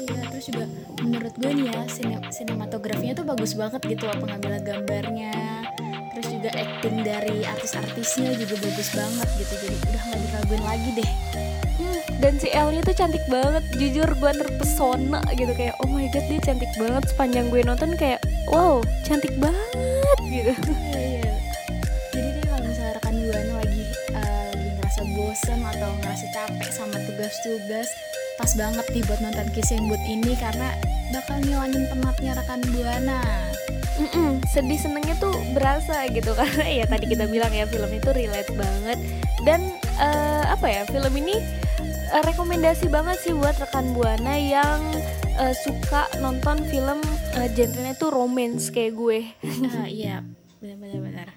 Iya, 0.00 0.22
terus 0.32 0.44
juga 0.48 0.64
menurut 1.04 1.34
gue 1.36 1.50
nih 1.52 1.66
ya 1.68 1.80
sine- 1.86 2.24
sinematografinya 2.32 3.12
tuh 3.12 3.26
bagus 3.28 3.52
banget 3.52 3.80
gitu 3.84 4.08
loh 4.08 4.16
pengambilan 4.18 4.64
gambarnya 4.64 5.32
terus 6.10 6.26
juga 6.26 6.50
acting 6.58 7.06
dari 7.06 7.46
artis-artisnya 7.46 8.34
juga 8.34 8.54
bagus 8.58 8.88
banget 8.92 9.28
gitu 9.38 9.54
jadi 9.62 9.76
udah 9.78 10.02
nggak 10.10 10.20
diraguin 10.26 10.62
lagi 10.66 10.90
deh. 10.98 11.10
Hmm, 11.80 12.00
dan 12.20 12.34
si 12.36 12.48
El 12.52 12.68
nya 12.76 12.82
tuh 12.84 12.92
cantik 12.92 13.24
banget 13.32 13.64
jujur 13.78 14.04
gue 14.04 14.32
terpesona 14.36 15.22
gitu 15.32 15.52
kayak 15.56 15.72
oh 15.80 15.88
my 15.88 16.10
god 16.12 16.24
dia 16.28 16.40
cantik 16.42 16.68
banget. 16.76 17.02
Sepanjang 17.08 17.46
gue 17.48 17.60
nonton 17.64 17.96
kayak 17.96 18.20
wow 18.50 18.82
cantik 19.06 19.32
banget 19.40 20.18
gitu. 20.28 20.52
Iya 20.92 20.98
iya. 20.98 21.34
Jadi 22.12 22.28
deh 22.36 22.44
kalau 22.44 22.62
misalnya 22.66 22.92
rekan 23.00 23.14
buana 23.16 23.52
lagi 23.64 23.84
eh, 24.12 24.44
lagi 24.52 24.68
ngerasa 24.76 25.02
bosen 25.16 25.60
atau 25.62 25.90
ngerasa 26.04 26.26
capek 26.34 26.70
sama 26.74 26.96
tugas-tugas 27.06 27.88
pas 28.36 28.52
banget 28.56 28.86
nih 28.96 29.04
buat 29.04 29.20
nonton 29.20 29.48
Kissing 29.52 29.84
Booth 29.88 30.04
ini 30.08 30.32
karena 30.36 30.72
bakal 31.12 31.44
ngilangin 31.44 31.84
penatnya 31.92 32.32
rekan 32.40 32.60
buana 32.72 33.20
Mm-mm, 33.98 34.44
sedih 34.46 34.78
senengnya 34.78 35.18
tuh 35.18 35.34
berasa 35.52 36.06
gitu 36.12 36.32
karena 36.38 36.66
ya 36.70 36.84
tadi 36.86 37.10
kita 37.10 37.26
bilang 37.26 37.50
ya 37.50 37.66
film 37.66 37.90
itu 37.90 38.10
relate 38.14 38.52
banget. 38.54 38.98
Dan 39.42 39.74
eh, 39.98 40.44
apa 40.46 40.66
ya 40.70 40.82
film 40.86 41.12
ini 41.16 41.34
eh, 42.14 42.22
rekomendasi 42.22 42.86
banget 42.92 43.18
sih 43.24 43.34
buat 43.34 43.58
rekan 43.58 43.96
buana 43.96 44.38
yang 44.38 44.80
eh, 45.40 45.54
suka 45.66 46.06
nonton 46.22 46.62
film 46.68 47.00
eh, 47.34 47.48
genrenya 47.50 47.98
tuh 47.98 48.14
romance 48.14 48.70
kayak 48.70 48.94
gue. 48.94 49.20
Ah 49.80 49.88
iya. 49.90 50.22
Benar-benar 50.60 51.00
benar 51.00 51.28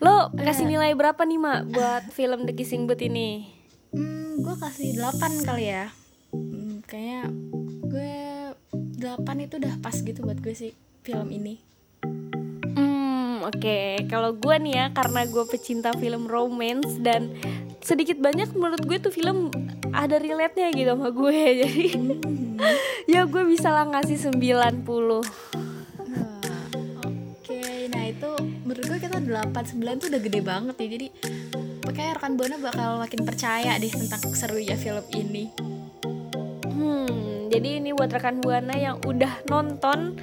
lo 0.00 0.32
kasih 0.32 0.64
nilai 0.64 0.96
berapa 0.96 1.20
nih 1.20 1.36
mak 1.36 1.60
buat 1.68 2.04
film 2.16 2.48
The 2.48 2.56
Kissing 2.56 2.88
Booth 2.88 3.04
ini? 3.04 3.44
Hmm, 3.92 4.40
gue 4.40 4.56
kasih 4.56 4.96
8 4.96 5.44
kali 5.44 5.68
ya. 5.68 5.92
Hmm, 6.32 6.80
kayaknya 6.88 7.28
gue 7.84 8.12
8 9.04 9.44
itu 9.44 9.60
udah 9.60 9.74
pas 9.84 9.92
gitu 9.92 10.24
buat 10.24 10.40
gue 10.40 10.56
sih 10.56 10.72
film 11.04 11.28
ini. 11.28 11.60
Hmm, 13.40 13.48
oke. 13.48 14.04
Kalau 14.12 14.36
gue 14.36 14.52
nih 14.60 14.74
ya, 14.76 14.86
karena 14.92 15.24
gue 15.24 15.44
pecinta 15.48 15.96
film 15.96 16.28
romance 16.28 17.00
dan 17.00 17.32
sedikit 17.80 18.20
banyak 18.20 18.52
menurut 18.52 18.84
gue 18.84 19.00
tuh 19.00 19.08
film 19.08 19.48
ada 19.96 20.20
relate-nya 20.20 20.68
gitu 20.76 20.92
sama 20.92 21.08
gue. 21.08 21.40
Jadi 21.64 21.88
ya 23.08 23.24
gue 23.24 23.42
bisa 23.48 23.72
lah 23.72 23.88
ngasih 23.88 24.28
90. 24.28 24.84
Wah, 24.84 25.24
Oke, 27.08 27.88
nah 27.88 28.04
itu 28.04 28.30
menurut 28.68 28.84
gue 28.84 28.98
kita 29.08 29.16
8 29.24 29.56
9 29.56 29.88
tuh 30.04 30.12
udah 30.12 30.20
gede 30.20 30.40
banget 30.44 30.76
ya. 30.76 30.88
Jadi 31.00 31.06
kayak 31.96 32.20
rekan 32.20 32.36
Buana 32.36 32.60
bakal 32.60 33.00
makin 33.00 33.24
percaya 33.24 33.72
deh 33.80 33.88
tentang 33.88 34.20
serunya 34.36 34.76
film 34.76 35.04
ini. 35.16 35.48
Hmm, 36.68 37.48
jadi 37.48 37.80
ini 37.80 37.96
buat 37.96 38.12
rekan 38.12 38.44
Buana 38.44 38.76
yang 38.76 39.00
udah 39.00 39.48
nonton 39.48 40.20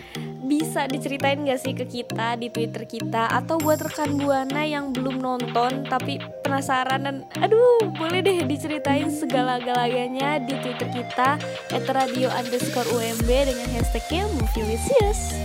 bisa 0.47 0.87
diceritain 0.87 1.43
gak 1.43 1.59
sih 1.59 1.75
ke 1.75 1.83
kita 1.83 2.39
di 2.39 2.47
Twitter 2.47 2.87
kita 2.87 3.27
atau 3.27 3.59
buat 3.59 3.83
rekan 3.83 4.15
Buana 4.15 4.63
yang 4.63 4.95
belum 4.95 5.19
nonton 5.19 5.83
tapi 5.85 6.23
penasaran 6.41 7.03
dan 7.03 7.15
aduh 7.43 7.91
boleh 7.99 8.23
deh 8.23 8.47
diceritain 8.47 9.11
segala-galanya 9.11 10.39
di 10.39 10.55
Twitter 10.63 10.87
kita 10.89 11.35
@radio 11.91 12.31
underscore 12.31 12.87
UMB 12.87 13.27
dengan 13.27 13.67
hashtagnya 13.75 14.25
Movielicious. 14.39 15.35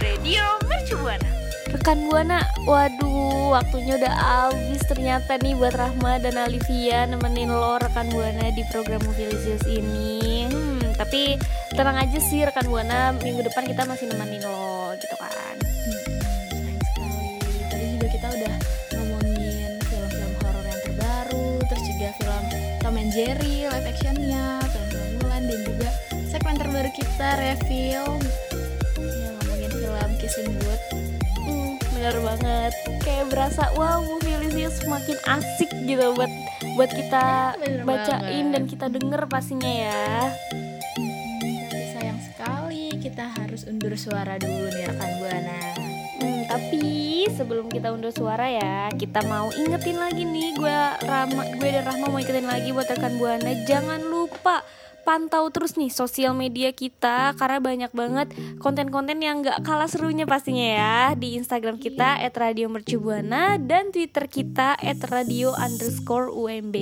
Radio 0.00 0.42
Mercu 0.64 0.96
Buana. 0.98 1.28
Rekan 1.68 2.08
Buana, 2.08 2.40
waduh 2.64 3.52
waktunya 3.52 4.00
udah 4.00 4.14
habis 4.16 4.80
ternyata 4.88 5.36
nih 5.36 5.52
buat 5.52 5.76
Rahma 5.76 6.16
dan 6.16 6.40
Alivia 6.40 7.04
nemenin 7.04 7.52
lo 7.52 7.76
rekan 7.76 8.08
Buana 8.08 8.48
di 8.56 8.64
program 8.72 9.04
Mobilisius 9.04 9.68
ini. 9.68 10.48
Hmm, 10.48 10.96
tapi 10.96 11.36
tenang 11.78 11.94
aja 11.94 12.18
sih 12.18 12.42
rekan 12.42 12.66
Buana, 12.66 13.14
minggu 13.22 13.38
depan 13.46 13.62
kita 13.62 13.86
masih 13.86 14.10
nemenin 14.10 14.42
lo 14.42 14.98
gitu 14.98 15.14
kan. 15.14 15.54
Hmm, 15.62 16.74
sekali. 16.82 17.30
Tadi 17.70 17.84
juga 17.94 18.08
kita 18.10 18.26
udah 18.34 18.54
ngomongin 18.98 19.70
film-film 19.86 20.32
horor 20.42 20.66
yang 20.66 20.80
terbaru, 20.82 21.48
terus 21.70 21.84
juga 21.86 22.08
film 22.18 22.44
Tom 22.82 22.98
and 22.98 23.10
Jerry 23.14 23.70
live 23.70 23.86
actionnya, 23.86 24.58
film-film 24.66 25.22
Mulan 25.22 25.42
dan 25.46 25.58
juga 25.62 25.88
segmen 26.26 26.58
terbaru 26.58 26.90
kita 26.90 27.28
review 27.38 28.02
yang 28.98 29.32
ngomongin 29.38 29.70
film 29.70 30.10
Kissing 30.18 30.50
Booth. 30.58 30.84
Hmm, 31.46 31.78
bener 31.94 32.16
banget. 32.26 32.72
Kayak 33.06 33.30
berasa 33.30 33.70
wow 33.78 34.02
Mobilisius 34.02 34.82
semakin 34.82 35.14
asik 35.30 35.70
gitu 35.86 36.10
buat 36.18 36.32
buat 36.74 36.90
kita 36.90 37.54
Bener 37.62 37.86
bacain 37.86 38.18
banget. 38.18 38.50
dan 38.50 38.62
kita 38.66 38.86
denger 38.90 39.22
pastinya 39.30 39.70
ya. 39.70 40.34
Undur 43.68 43.92
suara 43.94 44.40
dulu 44.40 44.66
nih 44.72 44.84
rekan 44.88 45.12
Buana. 45.20 45.60
Hmm, 46.18 46.42
tapi 46.50 46.82
sebelum 47.30 47.70
kita 47.70 47.94
undur 47.94 48.10
suara 48.10 48.50
ya, 48.50 48.90
kita 48.90 49.22
mau 49.30 49.52
ingetin 49.54 50.00
lagi 50.00 50.26
nih, 50.26 50.56
gue 50.58 50.78
Rama, 51.06 51.46
gue 51.54 51.68
dan 51.70 51.86
Rahma 51.86 52.10
mau 52.10 52.18
ingetin 52.18 52.48
lagi 52.48 52.74
buat 52.74 52.90
rekan 52.90 53.14
buana, 53.22 53.54
jangan 53.68 54.02
lupa 54.02 54.66
pantau 55.06 55.48
terus 55.48 55.78
nih 55.78 55.88
sosial 55.88 56.36
media 56.36 56.68
kita 56.74 57.32
karena 57.40 57.58
banyak 57.64 57.92
banget 57.96 58.28
konten-konten 58.60 59.16
yang 59.24 59.40
gak 59.40 59.64
kalah 59.64 59.88
serunya 59.88 60.28
pastinya 60.28 60.68
ya 60.68 60.96
di 61.16 61.32
Instagram 61.40 61.80
kita 61.80 62.20
@radiomercubuana 62.28 63.56
dan 63.56 63.88
Twitter 63.88 64.28
kita 64.28 64.76
@radio 65.08 65.56
underscore 65.56 66.28
UMB. 66.28 66.76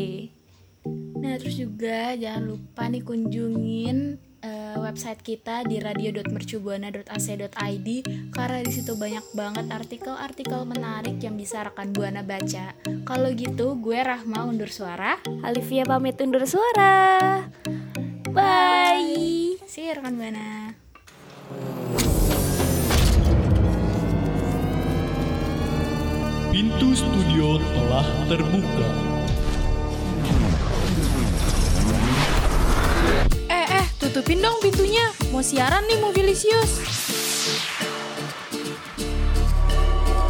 Nah, 1.22 1.38
terus 1.38 1.54
juga 1.54 2.18
jangan 2.18 2.50
lupa 2.50 2.90
nih 2.90 3.02
kunjungin 3.06 4.18
eh, 4.46 4.78
website 4.78 5.26
kita 5.26 5.66
di 5.66 5.82
radio.mercubuana.ac.id 5.82 7.88
karena 8.30 8.62
di 8.62 8.70
situ 8.70 8.94
banyak 8.94 9.26
banget 9.34 9.66
artikel-artikel 9.74 10.62
menarik 10.62 11.18
yang 11.18 11.34
bisa 11.34 11.66
rekan 11.66 11.90
Buana 11.90 12.22
baca. 12.22 12.78
Kalau 13.02 13.34
gitu, 13.34 13.74
gue 13.82 13.98
Rahma 13.98 14.46
undur 14.46 14.70
suara. 14.70 15.18
Alivia 15.42 15.82
pamit 15.82 16.22
undur 16.22 16.46
suara. 16.46 17.42
Bye. 18.30 19.58
See 19.66 19.90
you 19.90 19.98
rekan 19.98 20.14
Buana. 20.14 20.78
Pintu 26.54 26.94
studio 26.94 27.58
telah 27.60 28.06
terbuka. 28.30 29.15
Tutupin 34.16 34.40
dong 34.40 34.56
pintunya. 34.64 35.12
Mau 35.28 35.44
siaran 35.44 35.84
nih 35.92 36.00
Mobilisius. 36.00 36.80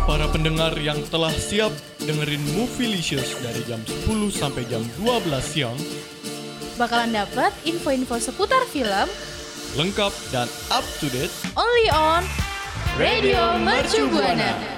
Para 0.02 0.26
pendengar 0.26 0.74
yang 0.74 0.98
telah 1.06 1.30
siap 1.30 1.70
dengerin 2.02 2.42
Movielicious 2.58 3.38
dari 3.38 3.62
jam 3.62 3.78
10 3.86 4.10
sampai 4.34 4.66
jam 4.66 4.82
12 4.98 5.38
siang, 5.38 5.78
Bakalan 6.74 7.14
dapet 7.14 7.54
info-info 7.62 8.18
seputar 8.18 8.66
film 8.74 9.06
lengkap 9.78 10.10
dan 10.34 10.50
up 10.74 10.82
to 10.98 11.06
date 11.14 11.30
only 11.54 11.86
on 11.94 12.26
Radio 12.98 13.54
Mercu 13.62 14.10
Buana. 14.10 14.75